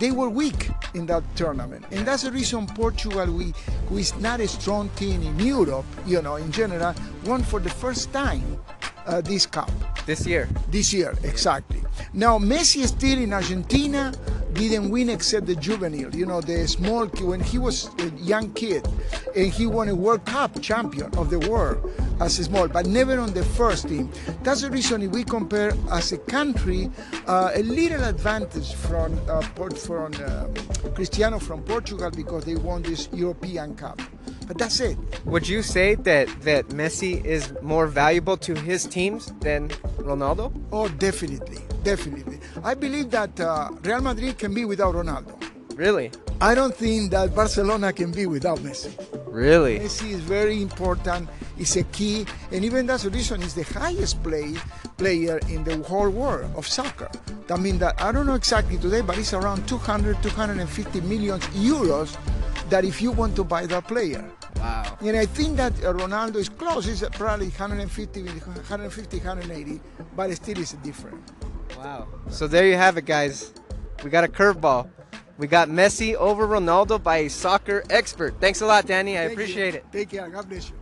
they 0.00 0.10
were 0.10 0.28
weak 0.28 0.70
in 0.94 1.06
that 1.06 1.22
tournament. 1.36 1.84
And 1.90 2.06
that's 2.06 2.22
the 2.22 2.32
reason 2.32 2.66
Portugal, 2.66 3.26
we, 3.32 3.52
who 3.88 3.98
is 3.98 4.16
not 4.18 4.40
a 4.40 4.48
strong 4.48 4.88
team 4.96 5.22
in 5.22 5.38
Europe, 5.38 5.86
you 6.06 6.20
know, 6.22 6.36
in 6.36 6.50
general, 6.50 6.94
won 7.24 7.42
for 7.42 7.60
the 7.60 7.70
first 7.70 8.12
time 8.12 8.58
uh, 9.06 9.20
this 9.20 9.46
cup. 9.46 9.70
This 10.06 10.26
year? 10.26 10.48
This 10.70 10.92
year, 10.92 11.14
exactly. 11.22 11.82
Now, 12.12 12.38
Messi 12.38 12.82
is 12.82 12.90
still 12.90 13.18
in 13.18 13.32
Argentina, 13.32 14.12
didn't 14.52 14.90
win 14.90 15.10
except 15.10 15.46
the 15.46 15.54
juvenile, 15.56 16.14
you 16.14 16.26
know, 16.26 16.40
the 16.40 16.66
small 16.66 17.08
kid, 17.08 17.26
when 17.26 17.40
he 17.40 17.58
was 17.58 17.90
a 17.98 18.08
young 18.16 18.52
kid, 18.54 18.86
and 19.34 19.52
he 19.52 19.66
won 19.66 19.88
a 19.88 19.94
World 19.94 20.24
Cup 20.24 20.60
champion 20.62 21.14
of 21.16 21.30
the 21.30 21.38
world 21.50 21.90
as 22.20 22.38
a 22.38 22.44
small, 22.44 22.66
but 22.68 22.86
never 22.86 23.18
on 23.20 23.32
the 23.34 23.44
first 23.44 23.88
team. 23.88 24.10
That's 24.42 24.62
the 24.62 24.70
reason 24.70 25.02
if 25.02 25.10
we 25.10 25.24
compare 25.24 25.72
as 25.90 26.12
a 26.12 26.18
country, 26.18 26.90
uh, 27.26 27.50
a 27.54 27.62
little 27.62 28.02
advantage 28.04 28.74
from, 28.74 29.18
uh, 29.28 29.42
from 29.42 30.12
uh, 30.14 30.46
Cristiano 30.94 31.38
from 31.38 31.62
Portugal 31.62 32.10
because 32.10 32.44
they 32.44 32.56
won 32.56 32.82
this 32.82 33.08
European 33.12 33.74
Cup. 33.74 34.00
But 34.46 34.58
that's 34.58 34.80
it. 34.80 34.96
Would 35.24 35.48
you 35.48 35.62
say 35.62 35.96
that 35.96 36.28
that 36.42 36.68
Messi 36.68 37.24
is 37.24 37.52
more 37.62 37.86
valuable 37.86 38.36
to 38.38 38.54
his 38.54 38.86
teams 38.86 39.32
than 39.40 39.68
Ronaldo? 39.98 40.52
Oh, 40.70 40.88
definitely, 40.88 41.58
definitely. 41.82 42.38
I 42.62 42.74
believe 42.74 43.10
that 43.10 43.38
uh, 43.40 43.70
Real 43.82 44.00
Madrid 44.00 44.38
can 44.38 44.54
be 44.54 44.64
without 44.64 44.94
Ronaldo. 44.94 45.34
Really? 45.76 46.10
I 46.40 46.54
don't 46.54 46.74
think 46.74 47.10
that 47.10 47.34
Barcelona 47.34 47.92
can 47.92 48.12
be 48.12 48.26
without 48.26 48.58
Messi. 48.58 48.92
Really? 49.26 49.78
Messi 49.78 50.10
is 50.10 50.20
very 50.20 50.62
important. 50.62 51.28
He's 51.56 51.76
a 51.76 51.82
key, 51.84 52.24
and 52.52 52.64
even 52.64 52.86
that's 52.86 53.02
the 53.02 53.10
reason 53.10 53.40
he's 53.40 53.54
the 53.54 53.64
highest 53.64 54.22
play, 54.22 54.54
player 54.96 55.38
in 55.48 55.64
the 55.64 55.82
whole 55.82 56.10
world 56.10 56.50
of 56.56 56.66
soccer. 56.66 57.10
That 57.46 57.60
means 57.60 57.80
that 57.80 58.00
I 58.00 58.12
don't 58.12 58.26
know 58.26 58.34
exactly 58.34 58.78
today, 58.78 59.00
but 59.00 59.18
it's 59.18 59.34
around 59.34 59.66
200, 59.66 60.22
250 60.22 61.00
million 61.02 61.40
euros. 61.40 62.16
That 62.70 62.84
if 62.84 63.00
you 63.00 63.12
want 63.12 63.36
to 63.36 63.44
buy 63.44 63.66
that 63.66 63.86
player. 63.86 64.24
Wow. 64.56 64.96
And 65.00 65.16
I 65.16 65.26
think 65.26 65.56
that 65.56 65.74
Ronaldo 65.74 66.36
is 66.36 66.48
close. 66.48 66.86
It's 66.88 67.02
probably 67.16 67.48
150, 67.48 68.22
150, 68.22 69.16
180, 69.18 69.80
but 70.14 70.34
still 70.34 70.58
is 70.58 70.72
different. 70.82 71.22
Wow. 71.76 72.08
So 72.28 72.46
there 72.46 72.66
you 72.66 72.76
have 72.76 72.96
it, 72.96 73.04
guys. 73.04 73.52
We 74.02 74.10
got 74.10 74.24
a 74.24 74.28
curveball. 74.28 74.90
We 75.38 75.46
got 75.46 75.68
Messi 75.68 76.14
over 76.14 76.46
Ronaldo 76.46 77.02
by 77.02 77.18
a 77.18 77.28
soccer 77.28 77.84
expert. 77.90 78.40
Thanks 78.40 78.62
a 78.62 78.66
lot, 78.66 78.86
Danny. 78.86 79.18
I 79.18 79.26
Thank 79.26 79.32
appreciate 79.32 79.74
you. 79.74 79.80
it. 79.80 79.92
Take 79.92 80.10
care. 80.10 80.28
God 80.30 80.48
bless 80.48 80.70
you. 80.70 80.76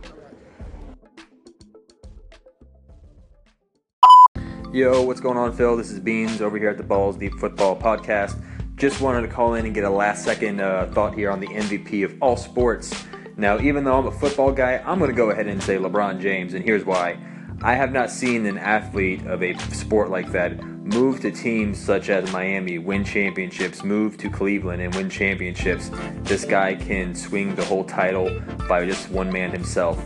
Yo, 4.71 5.01
what's 5.01 5.21
going 5.21 5.37
on, 5.37 5.55
Phil? 5.55 5.75
This 5.75 5.91
is 5.91 5.99
Beans 5.99 6.41
over 6.41 6.57
here 6.57 6.69
at 6.69 6.77
the 6.77 6.83
Balls 6.83 7.17
Deep 7.17 7.33
Football 7.35 7.77
Podcast. 7.77 8.41
Just 8.75 8.99
wanted 8.99 9.21
to 9.21 9.27
call 9.29 9.53
in 9.53 9.65
and 9.65 9.73
get 9.73 9.85
a 9.85 9.89
last 9.89 10.25
second 10.25 10.59
uh, 10.59 10.87
thought 10.91 11.15
here 11.15 11.31
on 11.31 11.39
the 11.39 11.47
MVP 11.47 12.03
of 12.03 12.15
all 12.21 12.35
sports. 12.35 13.05
Now, 13.37 13.59
even 13.59 13.83
though 13.83 13.97
I'm 13.97 14.07
a 14.07 14.11
football 14.11 14.51
guy, 14.51 14.81
I'm 14.85 14.97
going 14.99 15.11
to 15.11 15.15
go 15.15 15.29
ahead 15.29 15.47
and 15.47 15.61
say 15.61 15.77
LeBron 15.77 16.21
James, 16.21 16.53
and 16.53 16.63
here's 16.63 16.85
why. 16.85 17.17
I 17.61 17.75
have 17.75 17.91
not 17.91 18.11
seen 18.11 18.45
an 18.45 18.57
athlete 18.57 19.25
of 19.25 19.41
a 19.41 19.57
sport 19.73 20.09
like 20.09 20.31
that 20.31 20.63
move 20.63 21.19
to 21.21 21.31
teams 21.31 21.79
such 21.79 22.09
as 22.09 22.31
Miami, 22.31 22.77
win 22.77 23.03
championships, 23.03 23.83
move 23.83 24.17
to 24.17 24.29
Cleveland 24.29 24.81
and 24.81 24.93
win 24.93 25.09
championships. 25.09 25.89
This 26.23 26.45
guy 26.45 26.75
can 26.75 27.15
swing 27.15 27.55
the 27.55 27.65
whole 27.65 27.83
title 27.83 28.39
by 28.69 28.85
just 28.85 29.09
one 29.09 29.31
man 29.31 29.51
himself. 29.51 29.97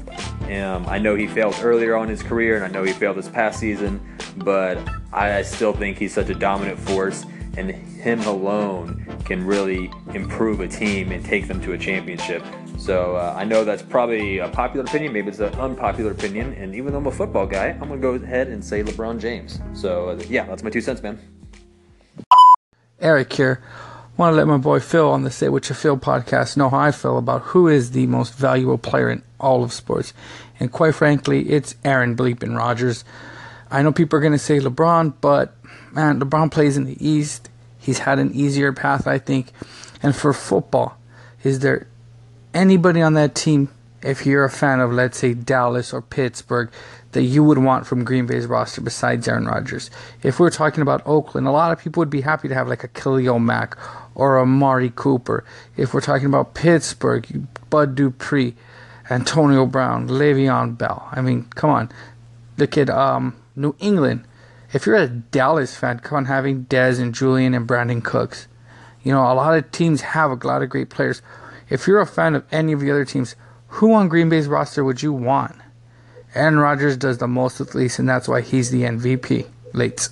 Um, 0.50 0.88
I 0.88 0.98
know 1.00 1.16
he 1.16 1.28
failed 1.28 1.60
earlier 1.62 1.98
on 1.98 2.08
his 2.08 2.24
career, 2.24 2.56
and 2.56 2.64
I 2.64 2.70
know 2.70 2.84
he 2.84 2.94
failed 2.94 3.18
this 3.18 3.28
past 3.28 3.60
season, 3.60 4.00
but 4.38 4.78
I 5.12 5.42
still 5.42 5.74
think 5.74 5.98
he's 5.98 6.14
such 6.14 6.30
a 6.30 6.36
dominant 6.36 6.80
force, 6.80 7.26
and 7.58 7.72
him 8.00 8.22
alone 8.22 9.06
can 9.26 9.46
really 9.46 9.92
improve 10.14 10.62
a 10.62 10.68
team 10.68 11.12
and 11.12 11.24
take 11.24 11.48
them 11.48 11.62
to 11.62 11.74
a 11.74 11.78
championship. 11.78 12.44
So 12.78 13.16
uh, 13.16 13.36
I 13.38 13.44
know 13.44 13.66
that's 13.66 13.82
probably 13.82 14.40
a 14.40 14.48
popular 14.48 14.86
opinion, 14.86 15.12
maybe 15.12 15.28
it's 15.28 15.40
an 15.40 15.54
unpopular 15.56 16.12
opinion, 16.12 16.54
and 16.54 16.74
even 16.74 16.94
though 16.94 17.00
I'm 17.00 17.08
a 17.08 17.12
football 17.12 17.46
guy, 17.46 17.68
I'm 17.68 17.90
gonna 17.90 17.98
go 17.98 18.14
ahead 18.14 18.48
and 18.48 18.64
say 18.64 18.84
LeBron 18.84 19.20
James. 19.20 19.60
So 19.74 20.10
uh, 20.10 20.24
yeah, 20.30 20.46
that's 20.46 20.64
my 20.64 20.70
two 20.70 20.82
cents, 20.82 21.04
man. 21.04 21.20
Eric 23.02 23.32
here. 23.34 23.62
Want 24.18 24.34
to 24.34 24.38
let 24.38 24.48
my 24.48 24.58
boy 24.58 24.82
Phil 24.82 25.10
on 25.10 25.24
the 25.24 25.32
Say 25.32 25.48
What 25.48 25.70
You 25.70 25.76
Feel 25.76 25.98
podcast 25.98 26.58
know 26.58 26.70
how 26.70 26.80
I 26.80 26.92
feel 26.92 27.18
about 27.18 27.42
who 27.42 27.70
is 27.70 27.92
the 27.92 28.06
most 28.08 28.34
valuable 28.34 28.78
player 28.78 29.10
in 29.10 29.24
all 29.40 29.64
of 29.64 29.72
sports. 29.72 30.14
And 30.60 30.72
quite 30.72 30.96
frankly, 30.96 31.50
it's 31.50 31.76
Aaron 31.86 32.18
Bleepin 32.18 32.58
Rodgers. 32.58 33.06
I 33.72 33.82
know 33.82 33.94
people 33.94 34.18
are 34.18 34.22
going 34.22 34.34
to 34.34 34.38
say 34.38 34.60
LeBron, 34.60 35.14
but 35.22 35.56
man, 35.94 36.20
LeBron 36.20 36.52
plays 36.52 36.76
in 36.76 36.84
the 36.84 36.98
East. 37.06 37.49
He's 37.80 38.00
had 38.00 38.20
an 38.20 38.34
easier 38.34 38.74
path, 38.74 39.08
I 39.08 39.18
think. 39.18 39.52
And 40.04 40.16
for 40.16 40.34
football, 40.34 40.98
is 41.44 41.60
there 41.60 41.88
anybody 42.54 43.02
on 43.02 43.14
that 43.16 43.36
team, 43.36 43.70
if 44.02 44.26
you're 44.26 44.46
a 44.46 44.50
fan 44.50 44.80
of, 44.80 44.92
let's 44.92 45.18
say, 45.18 45.34
Dallas 45.34 45.94
or 45.94 46.02
Pittsburgh, 46.02 46.70
that 47.12 47.24
you 47.24 47.44
would 47.44 47.58
want 47.58 47.88
from 47.88 48.04
Green 48.04 48.28
Bay's 48.28 48.46
roster 48.46 48.82
besides 48.82 49.28
Aaron 49.28 49.46
Rodgers? 49.46 49.90
If 50.22 50.40
we're 50.40 50.52
talking 50.52 50.82
about 50.82 51.02
Oakland, 51.06 51.48
a 51.48 51.52
lot 51.52 51.72
of 51.72 51.80
people 51.80 52.02
would 52.02 52.10
be 52.10 52.22
happy 52.22 52.48
to 52.48 52.54
have 52.54 52.68
like 52.68 52.84
a 52.84 52.90
Khalil 52.90 53.40
Mack 53.40 53.78
or 54.16 54.38
a 54.38 54.42
Amari 54.42 54.92
Cooper. 54.96 55.44
If 55.78 55.94
we're 55.94 56.02
talking 56.02 56.28
about 56.28 56.54
Pittsburgh, 56.54 57.48
Bud 57.70 57.96
Dupree, 57.96 58.56
Antonio 59.10 59.66
Brown, 59.66 60.08
Le'Veon 60.08 60.78
Bell. 60.78 61.08
I 61.12 61.22
mean, 61.22 61.46
come 61.56 61.70
on. 61.70 61.90
Look 62.58 62.78
at 62.78 62.90
um, 62.90 63.36
New 63.56 63.76
England. 63.80 64.26
If 64.72 64.86
you're 64.86 64.96
a 64.96 65.08
Dallas 65.08 65.76
fan, 65.76 66.00
come 66.00 66.18
on, 66.18 66.26
having 66.26 66.66
Dez 66.66 67.00
and 67.00 67.14
Julian 67.14 67.54
and 67.56 67.68
Brandin 67.68 68.04
Cooks. 68.04 68.48
You 69.02 69.12
know, 69.12 69.22
a 69.22 69.34
lot 69.34 69.58
of 69.58 69.72
teams 69.72 70.02
have 70.02 70.30
a 70.30 70.48
lot 70.48 70.62
of 70.62 70.70
great 70.70 70.90
players. 70.90 71.22
If 71.70 71.88
you're 71.88 72.02
a 72.02 72.06
fan 72.06 72.36
of 72.36 72.46
any 72.52 72.74
of 72.74 72.80
the 72.80 72.92
other 72.92 73.06
teams, 73.06 73.36
who 73.68 73.94
on 73.94 74.10
Green 74.10 74.30
Bay's 74.30 74.48
roster 74.48 74.84
would 74.84 75.02
you 75.02 75.14
want? 75.14 75.56
Aaron 76.36 76.60
Rodgers 76.60 76.98
does 76.98 77.18
the 77.18 77.28
most 77.28 77.60
with 77.60 77.74
least, 77.74 77.98
and 77.98 78.08
that's 78.08 78.28
why 78.28 78.42
he's 78.42 78.70
the 78.70 78.84
MVP. 78.84 79.48
Late. 79.74 80.10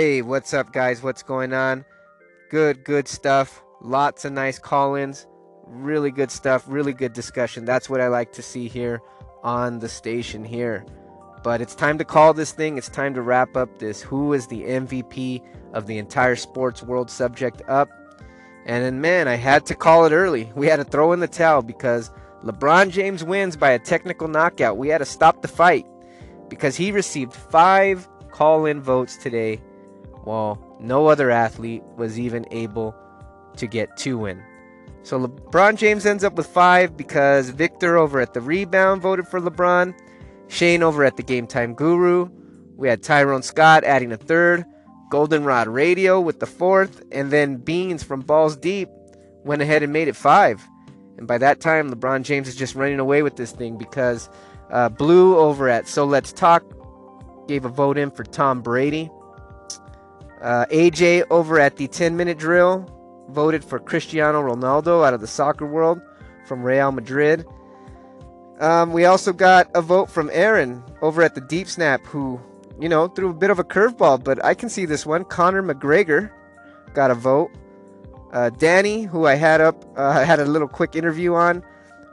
Hey, 0.00 0.22
what's 0.22 0.54
up, 0.54 0.72
guys? 0.72 1.02
What's 1.02 1.24
going 1.24 1.52
on? 1.52 1.84
Good, 2.50 2.84
good 2.84 3.08
stuff. 3.08 3.64
Lots 3.80 4.24
of 4.24 4.32
nice 4.32 4.56
call 4.56 4.94
ins. 4.94 5.26
Really 5.66 6.12
good 6.12 6.30
stuff. 6.30 6.62
Really 6.68 6.92
good 6.92 7.12
discussion. 7.12 7.64
That's 7.64 7.90
what 7.90 8.00
I 8.00 8.06
like 8.06 8.30
to 8.34 8.40
see 8.40 8.68
here 8.68 9.00
on 9.42 9.80
the 9.80 9.88
station 9.88 10.44
here. 10.44 10.86
But 11.42 11.60
it's 11.60 11.74
time 11.74 11.98
to 11.98 12.04
call 12.04 12.32
this 12.32 12.52
thing. 12.52 12.78
It's 12.78 12.88
time 12.88 13.12
to 13.14 13.22
wrap 13.22 13.56
up 13.56 13.80
this 13.80 14.00
who 14.00 14.34
is 14.34 14.46
the 14.46 14.62
MVP 14.62 15.42
of 15.72 15.88
the 15.88 15.98
entire 15.98 16.36
sports 16.36 16.80
world 16.80 17.10
subject 17.10 17.60
up. 17.66 17.90
And 18.66 18.84
then, 18.84 19.00
man, 19.00 19.26
I 19.26 19.34
had 19.34 19.66
to 19.66 19.74
call 19.74 20.04
it 20.04 20.12
early. 20.12 20.52
We 20.54 20.68
had 20.68 20.76
to 20.76 20.84
throw 20.84 21.10
in 21.10 21.18
the 21.18 21.26
towel 21.26 21.62
because 21.62 22.12
LeBron 22.44 22.90
James 22.90 23.24
wins 23.24 23.56
by 23.56 23.70
a 23.70 23.80
technical 23.80 24.28
knockout. 24.28 24.76
We 24.76 24.90
had 24.90 24.98
to 24.98 25.04
stop 25.04 25.42
the 25.42 25.48
fight 25.48 25.86
because 26.48 26.76
he 26.76 26.92
received 26.92 27.32
five 27.32 28.08
call 28.30 28.66
in 28.66 28.80
votes 28.80 29.16
today, 29.16 29.60
while 30.28 30.76
no 30.78 31.06
other 31.06 31.30
athlete 31.30 31.82
was 31.96 32.20
even 32.20 32.44
able 32.50 32.94
to 33.56 33.66
get 33.66 33.96
two 33.96 34.26
in. 34.26 34.42
So 35.02 35.18
LeBron 35.26 35.76
James 35.76 36.04
ends 36.04 36.22
up 36.22 36.34
with 36.34 36.46
five 36.46 36.98
because 36.98 37.48
Victor 37.48 37.96
over 37.96 38.20
at 38.20 38.34
the 38.34 38.42
rebound 38.42 39.00
voted 39.00 39.26
for 39.26 39.40
LeBron. 39.40 39.98
Shane 40.48 40.82
over 40.82 41.02
at 41.02 41.16
the 41.16 41.22
Game 41.22 41.46
Time 41.46 41.72
Guru. 41.72 42.28
We 42.76 42.88
had 42.88 43.02
Tyrone 43.02 43.42
Scott 43.42 43.84
adding 43.84 44.12
a 44.12 44.18
third. 44.18 44.66
Goldenrod 45.10 45.66
Radio 45.66 46.20
with 46.20 46.40
the 46.40 46.46
fourth. 46.46 47.02
And 47.10 47.30
then 47.30 47.56
Beans 47.56 48.02
from 48.02 48.20
Balls 48.20 48.56
Deep 48.56 48.90
went 49.44 49.62
ahead 49.62 49.82
and 49.82 49.94
made 49.94 50.08
it 50.08 50.16
five. 50.16 50.62
And 51.16 51.26
by 51.26 51.38
that 51.38 51.60
time, 51.60 51.90
LeBron 51.90 52.22
James 52.22 52.48
is 52.48 52.54
just 52.54 52.74
running 52.74 53.00
away 53.00 53.22
with 53.22 53.36
this 53.36 53.52
thing 53.52 53.78
because 53.78 54.28
uh, 54.70 54.90
Blue 54.90 55.38
over 55.38 55.70
at 55.70 55.88
So 55.88 56.04
Let's 56.04 56.32
Talk 56.32 56.62
gave 57.48 57.64
a 57.64 57.70
vote 57.70 57.96
in 57.96 58.10
for 58.10 58.24
Tom 58.24 58.60
Brady. 58.60 59.10
Uh, 60.40 60.66
AJ 60.66 61.24
over 61.30 61.58
at 61.58 61.76
the 61.76 61.88
10 61.88 62.16
minute 62.16 62.38
drill 62.38 62.86
voted 63.28 63.64
for 63.64 63.78
Cristiano 63.78 64.42
Ronaldo 64.42 65.06
out 65.06 65.14
of 65.14 65.20
the 65.20 65.26
soccer 65.26 65.66
world 65.66 66.00
from 66.46 66.62
Real 66.62 66.92
Madrid. 66.92 67.44
Um, 68.60 68.92
we 68.92 69.04
also 69.04 69.32
got 69.32 69.70
a 69.74 69.82
vote 69.82 70.10
from 70.10 70.30
Aaron 70.32 70.82
over 71.02 71.22
at 71.22 71.34
the 71.34 71.40
Deep 71.40 71.68
Snap, 71.68 72.04
who, 72.06 72.40
you 72.80 72.88
know, 72.88 73.06
threw 73.06 73.30
a 73.30 73.34
bit 73.34 73.50
of 73.50 73.58
a 73.58 73.64
curveball, 73.64 74.24
but 74.24 74.44
I 74.44 74.54
can 74.54 74.68
see 74.68 74.84
this 74.84 75.06
one. 75.06 75.24
Conor 75.24 75.62
McGregor 75.62 76.30
got 76.94 77.10
a 77.10 77.14
vote. 77.14 77.50
Uh, 78.32 78.50
Danny, 78.50 79.02
who 79.02 79.26
I 79.26 79.34
had 79.34 79.60
up, 79.60 79.84
uh, 79.96 80.24
had 80.24 80.40
a 80.40 80.44
little 80.44 80.68
quick 80.68 80.96
interview 80.96 81.34
on, 81.34 81.62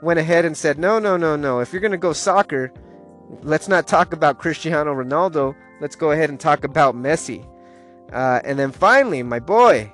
went 0.02 0.20
ahead 0.20 0.44
and 0.44 0.56
said, 0.56 0.78
no, 0.78 0.98
no, 0.98 1.16
no, 1.16 1.34
no. 1.34 1.60
If 1.60 1.72
you're 1.72 1.80
going 1.80 1.92
to 1.92 1.98
go 1.98 2.12
soccer, 2.12 2.72
let's 3.42 3.66
not 3.66 3.88
talk 3.88 4.12
about 4.12 4.38
Cristiano 4.38 4.94
Ronaldo. 4.94 5.54
Let's 5.80 5.96
go 5.96 6.12
ahead 6.12 6.30
and 6.30 6.38
talk 6.38 6.64
about 6.64 6.94
Messi. 6.94 7.44
Uh, 8.12 8.40
and 8.44 8.58
then 8.58 8.72
finally, 8.72 9.22
my 9.22 9.40
boy, 9.40 9.90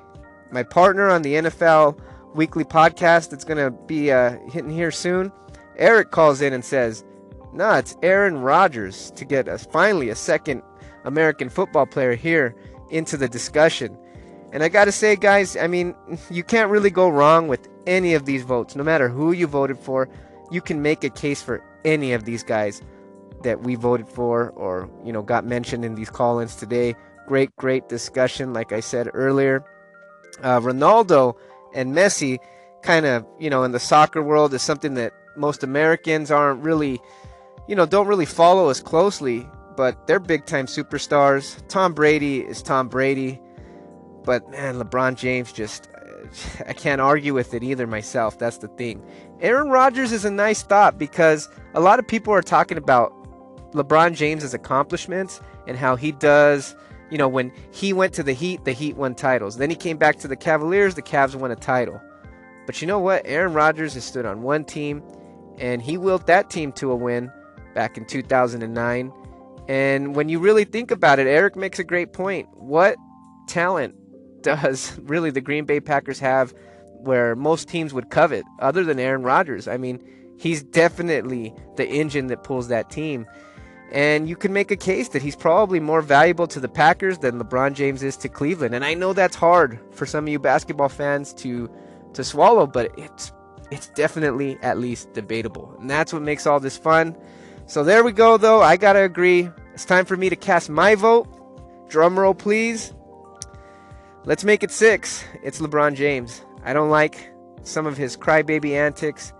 my 0.51 0.63
partner 0.63 1.09
on 1.09 1.23
the 1.23 1.35
NFL 1.35 1.99
weekly 2.35 2.65
podcast 2.65 3.31
that's 3.31 3.45
going 3.45 3.59
to 3.59 3.71
be 3.71 4.11
uh, 4.11 4.37
hitting 4.51 4.71
here 4.71 4.91
soon, 4.91 5.33
Eric 5.77 6.11
calls 6.11 6.41
in 6.41 6.53
and 6.53 6.65
says, 6.65 7.05
Nah, 7.53 7.77
it's 7.77 7.97
Aaron 8.03 8.39
Rodgers 8.39 9.11
to 9.13 9.25
get 9.25 9.49
us 9.49 9.67
finally 9.67 10.09
a 10.09 10.15
second 10.15 10.63
American 11.05 11.49
football 11.49 11.87
player 11.87 12.15
here 12.15 12.55
into 12.91 13.17
the 13.17 13.29
discussion. 13.29 13.97
And 14.53 14.63
I 14.63 14.69
got 14.69 14.87
to 14.87 14.93
say, 14.93 15.17
guys, 15.17 15.57
I 15.57 15.67
mean, 15.67 15.95
you 16.31 16.45
can't 16.45 16.71
really 16.71 16.91
go 16.91 17.09
wrong 17.09 17.49
with 17.49 17.69
any 17.87 18.15
of 18.15 18.25
these 18.25 18.43
votes. 18.43 18.77
No 18.77 18.85
matter 18.85 19.09
who 19.09 19.33
you 19.33 19.47
voted 19.47 19.79
for, 19.79 20.09
you 20.51 20.61
can 20.61 20.83
make 20.83 21.05
a 21.05 21.11
case 21.11 21.43
for 21.43 21.63
any 21.85 22.13
of 22.13 22.25
these 22.25 22.43
guys 22.43 22.83
that 23.43 23.63
we 23.63 23.75
voted 23.75 24.09
for 24.09 24.51
or, 24.51 24.89
you 25.05 25.13
know, 25.13 25.23
got 25.23 25.45
mentioned 25.45 25.85
in 25.85 25.95
these 25.95 26.11
call 26.11 26.39
ins 26.39 26.55
today. 26.55 26.95
Great, 27.27 27.55
great 27.57 27.89
discussion, 27.89 28.53
like 28.53 28.73
I 28.73 28.81
said 28.81 29.09
earlier. 29.15 29.65
Uh, 30.43 30.61
Ronaldo 30.61 31.35
and 31.75 31.95
Messi, 31.95 32.39
kind 32.83 33.07
of, 33.07 33.25
you 33.39 33.51
know, 33.51 33.65
in 33.65 33.73
the 33.73 33.81
soccer 33.81 34.23
world, 34.23 34.53
is 34.55 34.63
something 34.63 34.95
that 34.95 35.13
most 35.37 35.63
Americans 35.63 36.31
aren't 36.31 36.63
really, 36.63 37.01
you 37.69 37.77
know, 37.77 37.87
don't 37.87 38.07
really 38.07 38.27
follow 38.27 38.69
as 38.69 38.81
closely, 38.81 39.47
but 39.77 40.07
they're 40.07 40.21
big 40.21 40.47
time 40.47 40.67
superstars. 40.67 41.63
Tom 41.69 41.95
Brady 41.95 42.41
is 42.41 42.63
Tom 42.63 42.89
Brady, 42.89 43.41
but 44.25 44.49
man, 44.51 44.77
LeBron 44.77 45.17
James 45.17 45.53
just, 45.53 45.89
I 46.67 46.73
can't 46.73 47.01
argue 47.01 47.35
with 47.35 47.55
it 47.55 47.63
either 47.63 47.87
myself. 47.87 48.39
That's 48.39 48.59
the 48.59 48.69
thing. 48.69 49.03
Aaron 49.41 49.69
Rodgers 49.69 50.13
is 50.13 50.25
a 50.25 50.31
nice 50.31 50.63
thought 50.63 50.99
because 50.99 51.49
a 51.75 51.81
lot 51.81 51.99
of 51.99 52.07
people 52.07 52.33
are 52.33 52.43
talking 52.43 52.79
about 52.79 53.13
LeBron 53.73 54.15
James's 54.15 54.55
accomplishments 54.55 55.41
and 55.67 55.77
how 55.77 55.97
he 55.97 56.13
does. 56.13 56.75
You 57.13 57.19
know, 57.19 57.29
when 57.29 57.53
he 57.73 57.93
went 57.93 58.15
to 58.15 58.23
the 58.23 58.33
Heat, 58.33 58.65
the 58.65 58.73
Heat 58.73 58.97
won 58.97 59.15
titles. 59.15 59.59
Then 59.59 59.69
he 59.69 59.77
came 59.77 59.99
back 59.99 60.17
to 60.21 60.29
the 60.29 60.35
Cavaliers, 60.35 60.95
the 60.95 61.03
Cavs 61.03 61.35
won 61.35 61.51
a 61.51 61.57
title. 61.57 62.01
But 62.65 62.81
you 62.81 62.87
know 62.87 63.01
what? 63.01 63.21
Aaron 63.27 63.53
Rodgers 63.53 63.93
has 63.93 64.05
stood 64.05 64.25
on 64.25 64.41
one 64.41 64.65
team 64.65 65.03
and 65.59 65.83
he 65.83 65.99
willed 65.99 66.27
that 66.27 66.49
team 66.49 66.73
to 66.73 66.91
a 66.91 66.97
win 66.97 67.31
back 67.75 67.99
in 67.99 68.07
2009. 68.07 69.13
And 69.69 70.17
when 70.17 70.31
you 70.31 70.39
really 70.39 70.65
think 70.65 70.91
about 70.91 71.19
it, 71.19 71.27
Eric 71.27 71.55
makes 71.55 71.79
a 71.79 71.85
great 71.85 72.15
point. 72.15 72.49
What 72.55 72.97
talent 73.47 73.95
does 74.41 74.99
really 75.01 75.29
the 75.29 75.43
Green 75.43 75.67
Bay 75.67 75.81
Packers 75.81 76.19
have 76.19 76.55
where 76.95 77.37
most 77.37 77.69
teams 77.69 77.93
would 77.93 78.09
covet 78.09 78.47
other 78.59 78.85
than 78.85 78.99
Aaron 78.99 79.23
Rodgers? 79.23 79.69
I 79.69 79.77
mean, 79.77 80.03
he's 80.39 80.63
definitely 80.63 81.55
the 81.77 81.87
engine 81.87 82.29
that 82.29 82.43
pulls 82.43 82.69
that 82.69 82.89
team. 82.89 83.27
And 83.93 84.27
you 84.27 84.37
can 84.37 84.55
make 84.55 84.71
a 84.71 84.77
case 84.77 85.09
that 85.11 85.21
he's 85.21 85.37
probably 85.37 85.79
more 85.79 86.01
valuable 86.01 86.47
to 86.47 86.59
the 86.59 86.69
Packers 86.69 87.19
than 87.19 87.39
LeBron 87.39 87.75
James 87.75 88.03
is 88.03 88.17
to 88.19 88.29
Cleveland. 88.29 88.75
And 88.75 88.85
I 88.85 88.95
know 88.95 89.13
that's 89.13 89.37
hard 89.37 89.79
for 89.91 90.07
some 90.07 90.25
of 90.25 90.29
you 90.29 90.39
basketball 90.39 90.89
fans 90.89 91.35
to 91.35 91.71
to 92.15 92.25
swallow, 92.25 92.67
but 92.67 92.91
it's 92.99 93.33
it's 93.71 93.89
definitely 93.89 94.59
at 94.63 94.79
least 94.79 95.13
debatable. 95.13 95.75
And 95.79 95.91
that's 95.91 96.13
what 96.13 96.23
makes 96.23 96.47
all 96.47 96.59
this 96.59 96.77
fun. 96.77 97.17
So 97.67 97.85
there 97.85 98.03
we 98.03 98.13
go, 98.13 98.37
though. 98.37 98.61
I 98.61 98.77
got 98.77 98.95
to 98.95 99.03
agree. 99.03 99.49
It's 99.75 99.85
time 99.85 100.05
for 100.05 100.17
me 100.17 100.29
to 100.29 100.37
cast 100.37 100.69
my 100.69 100.95
vote. 100.95 101.29
Drum 101.89 102.19
roll, 102.19 102.35
please. 102.35 102.93
Let's 104.25 104.45
make 104.45 104.63
it 104.63 104.71
six. 104.71 105.25
It's 105.43 105.61
LeBron 105.61 105.95
James. 105.95 106.45
I 106.65 106.73
don't 106.73 106.91
like 106.91 107.33
some 107.63 107.87
of 107.87 107.97
his 107.97 108.17
crybaby 108.17 108.73
antics. 108.73 109.33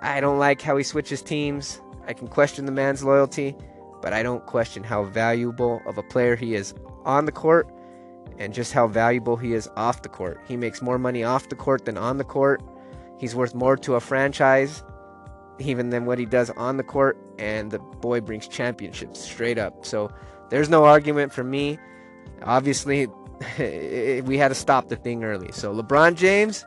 I 0.00 0.20
don't 0.20 0.38
like 0.38 0.62
how 0.62 0.76
he 0.76 0.84
switches 0.84 1.22
teams. 1.22 1.80
I 2.06 2.12
can 2.12 2.28
question 2.28 2.66
the 2.66 2.72
man's 2.72 3.02
loyalty, 3.02 3.56
but 4.04 4.12
I 4.12 4.22
don't 4.22 4.44
question 4.44 4.84
how 4.84 5.04
valuable 5.04 5.80
of 5.86 5.96
a 5.96 6.02
player 6.02 6.36
he 6.36 6.54
is 6.54 6.74
on 7.06 7.24
the 7.24 7.32
court 7.32 7.66
and 8.38 8.52
just 8.52 8.74
how 8.74 8.86
valuable 8.86 9.38
he 9.38 9.54
is 9.54 9.66
off 9.78 10.02
the 10.02 10.10
court. 10.10 10.42
He 10.46 10.58
makes 10.58 10.82
more 10.82 10.98
money 10.98 11.24
off 11.24 11.48
the 11.48 11.54
court 11.54 11.86
than 11.86 11.96
on 11.96 12.18
the 12.18 12.24
court. 12.24 12.62
He's 13.18 13.34
worth 13.34 13.54
more 13.54 13.78
to 13.78 13.94
a 13.94 14.00
franchise 14.00 14.84
even 15.58 15.88
than 15.88 16.04
what 16.04 16.18
he 16.18 16.26
does 16.26 16.50
on 16.50 16.76
the 16.76 16.82
court, 16.82 17.16
and 17.38 17.70
the 17.70 17.78
boy 17.78 18.20
brings 18.20 18.46
championships 18.46 19.20
straight 19.20 19.56
up. 19.56 19.86
So 19.86 20.10
there's 20.50 20.68
no 20.68 20.84
argument 20.84 21.32
for 21.32 21.42
me. 21.42 21.78
Obviously, 22.42 23.06
we 23.58 24.36
had 24.36 24.48
to 24.48 24.54
stop 24.54 24.90
the 24.90 24.96
thing 24.96 25.24
early. 25.24 25.50
So 25.52 25.74
LeBron 25.74 26.16
James, 26.16 26.66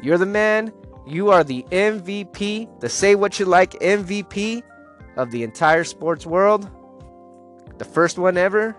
you're 0.00 0.18
the 0.18 0.26
man. 0.26 0.72
You 1.08 1.30
are 1.30 1.42
the 1.42 1.64
MVP, 1.72 2.78
the 2.78 2.88
say 2.88 3.16
what 3.16 3.40
you 3.40 3.46
like 3.46 3.72
MVP 3.80 4.62
of 5.18 5.30
the 5.32 5.42
entire 5.42 5.84
sports 5.84 6.24
world. 6.24 6.70
The 7.76 7.84
first 7.84 8.18
one 8.18 8.38
ever. 8.38 8.74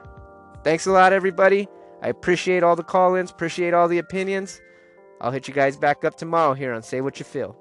Thanks 0.63 0.87
a 0.87 0.91
lot, 0.91 1.13
everybody. 1.13 1.67
I 2.01 2.07
appreciate 2.07 2.63
all 2.63 2.77
the 2.77 2.83
call 2.83 3.15
ins, 3.15 3.29
appreciate 3.29 3.73
all 3.73 3.89
the 3.89 3.97
opinions. 3.97 4.61
I'll 5.19 5.31
hit 5.31 5.49
you 5.49 5.53
guys 5.53 5.75
back 5.75 6.05
up 6.05 6.15
tomorrow 6.15 6.53
here 6.53 6.73
on 6.73 6.81
Say 6.81 7.01
What 7.01 7.19
You 7.19 7.25
Feel. 7.25 7.58